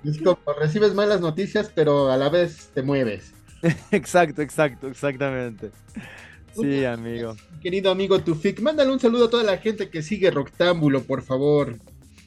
Es 0.05 0.18
como 0.18 0.38
recibes 0.59 0.95
malas 0.95 1.20
noticias, 1.20 1.70
pero 1.74 2.11
a 2.11 2.16
la 2.16 2.28
vez 2.28 2.70
te 2.72 2.82
mueves. 2.82 3.32
exacto, 3.91 4.43
exacto, 4.43 4.88
exactamente. 4.88 5.70
Sí, 6.55 6.84
amigo. 6.84 7.36
Querido 7.61 7.91
amigo 7.91 8.18
Tufik, 8.20 8.61
mándale 8.61 8.91
un 8.91 8.99
saludo 8.99 9.26
a 9.26 9.30
toda 9.30 9.45
la 9.45 9.59
gente 9.59 9.91
que 9.91 10.03
sigue 10.03 10.30
Roctámbulo, 10.30 11.03
por 11.03 11.22
favor. 11.22 11.76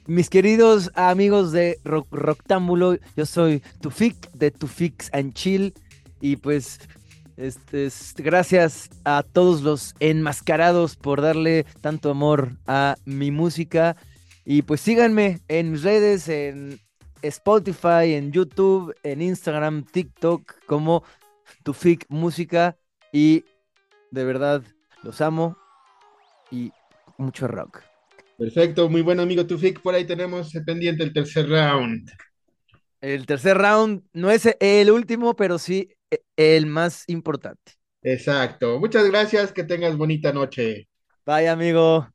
Mis 0.06 0.30
queridos 0.30 0.92
amigos 0.96 1.52
de 1.54 1.80
Rock, 1.86 2.08
Roctámbulo, 2.12 2.98
yo 3.16 3.26
soy 3.26 3.64
Tufik 3.80 4.32
de 4.34 4.52
Tufix 4.52 5.10
and 5.14 5.34
Chill. 5.34 5.74
Y 6.20 6.36
pues, 6.36 6.80
este, 7.38 7.86
es- 7.86 8.14
gracias 8.18 8.90
a 9.06 9.24
todos 9.24 9.62
los 9.62 9.96
enmascarados 10.02 10.98
por 10.98 11.22
darle 11.22 11.66
tanto 11.82 12.12
amor 12.12 12.58
a 12.68 12.96
mi 13.06 13.32
música. 13.32 13.96
Y 14.46 14.64
pues 14.64 14.82
síganme 14.82 15.40
en 15.48 15.72
mis 15.72 15.84
redes, 15.84 16.28
en 16.28 16.82
Spotify, 17.22 18.14
en 18.16 18.34
YouTube, 18.34 18.94
en 19.04 19.22
Instagram, 19.22 19.86
TikTok, 19.86 20.66
como 20.66 21.04
Tufik 21.64 22.06
Música. 22.10 22.76
Y 23.14 23.46
de 24.12 24.26
verdad, 24.26 24.64
los 25.02 25.22
amo 25.22 25.56
y 26.52 26.74
mucho 27.18 27.48
rock. 27.48 27.84
Perfecto, 28.38 28.90
muy 28.90 29.02
buen 29.02 29.20
amigo 29.20 29.46
Tufik. 29.46 29.82
Por 29.82 29.96
ahí 29.96 30.06
tenemos 30.06 30.52
pendiente 30.66 31.04
el 31.04 31.14
tercer 31.14 31.48
round. 31.48 32.10
El 33.02 33.26
tercer 33.26 33.58
round 33.58 34.04
no 34.14 34.32
es 34.32 34.48
el 34.60 34.90
último, 34.92 35.36
pero 35.36 35.60
sí 35.60 35.90
e- 36.10 36.24
el 36.38 36.66
más 36.66 37.04
importante. 37.08 37.74
Exacto. 38.02 38.80
Muchas 38.80 39.10
gracias, 39.10 39.52
que 39.52 39.64
tengas 39.64 39.98
bonita 39.98 40.34
noche. 40.34 40.88
Bye, 41.26 41.48
amigo. 41.48 42.08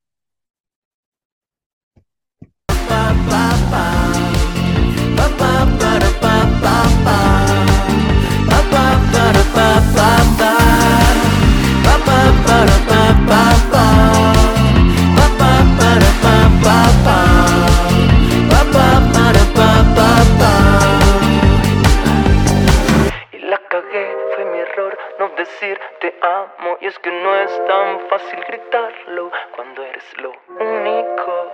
Decir 25.61 25.81
te 26.01 26.15
amo. 26.23 26.79
Y 26.81 26.87
es 26.87 26.99
que 26.99 27.11
no 27.11 27.37
es 27.37 27.67
tan 27.67 28.01
fácil 28.09 28.41
gritarlo 28.47 29.31
cuando 29.55 29.83
eres 29.83 30.05
lo 30.19 30.33
único. 30.49 31.53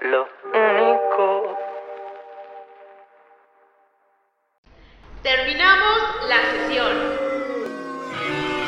Lo 0.00 0.28
único. 0.52 1.58
Terminamos 5.22 6.28
la 6.28 6.40
sesión. 6.50 6.96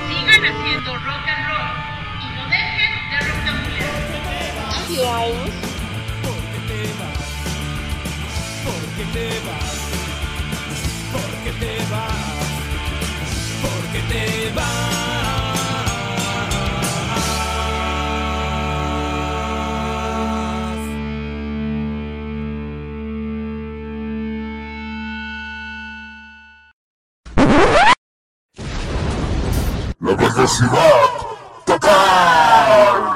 Sigan 0.09 0.45
haciendo 0.45 0.93
rock 0.95 1.27
and 1.29 1.45
roll 1.49 1.73
y 2.21 2.27
no 2.37 2.43
dejen 2.51 2.93
de 3.11 3.17
rocktamulear. 3.29 3.95
Adiós. 4.85 5.33
Porque 6.23 6.59
te 6.69 6.81
vas, 7.01 7.21
porque 8.65 9.03
te 9.13 9.27
vas, 9.47 9.62
te. 14.13 14.43
La 30.05 30.17
velocidad 30.17 30.73
total. 31.65 33.13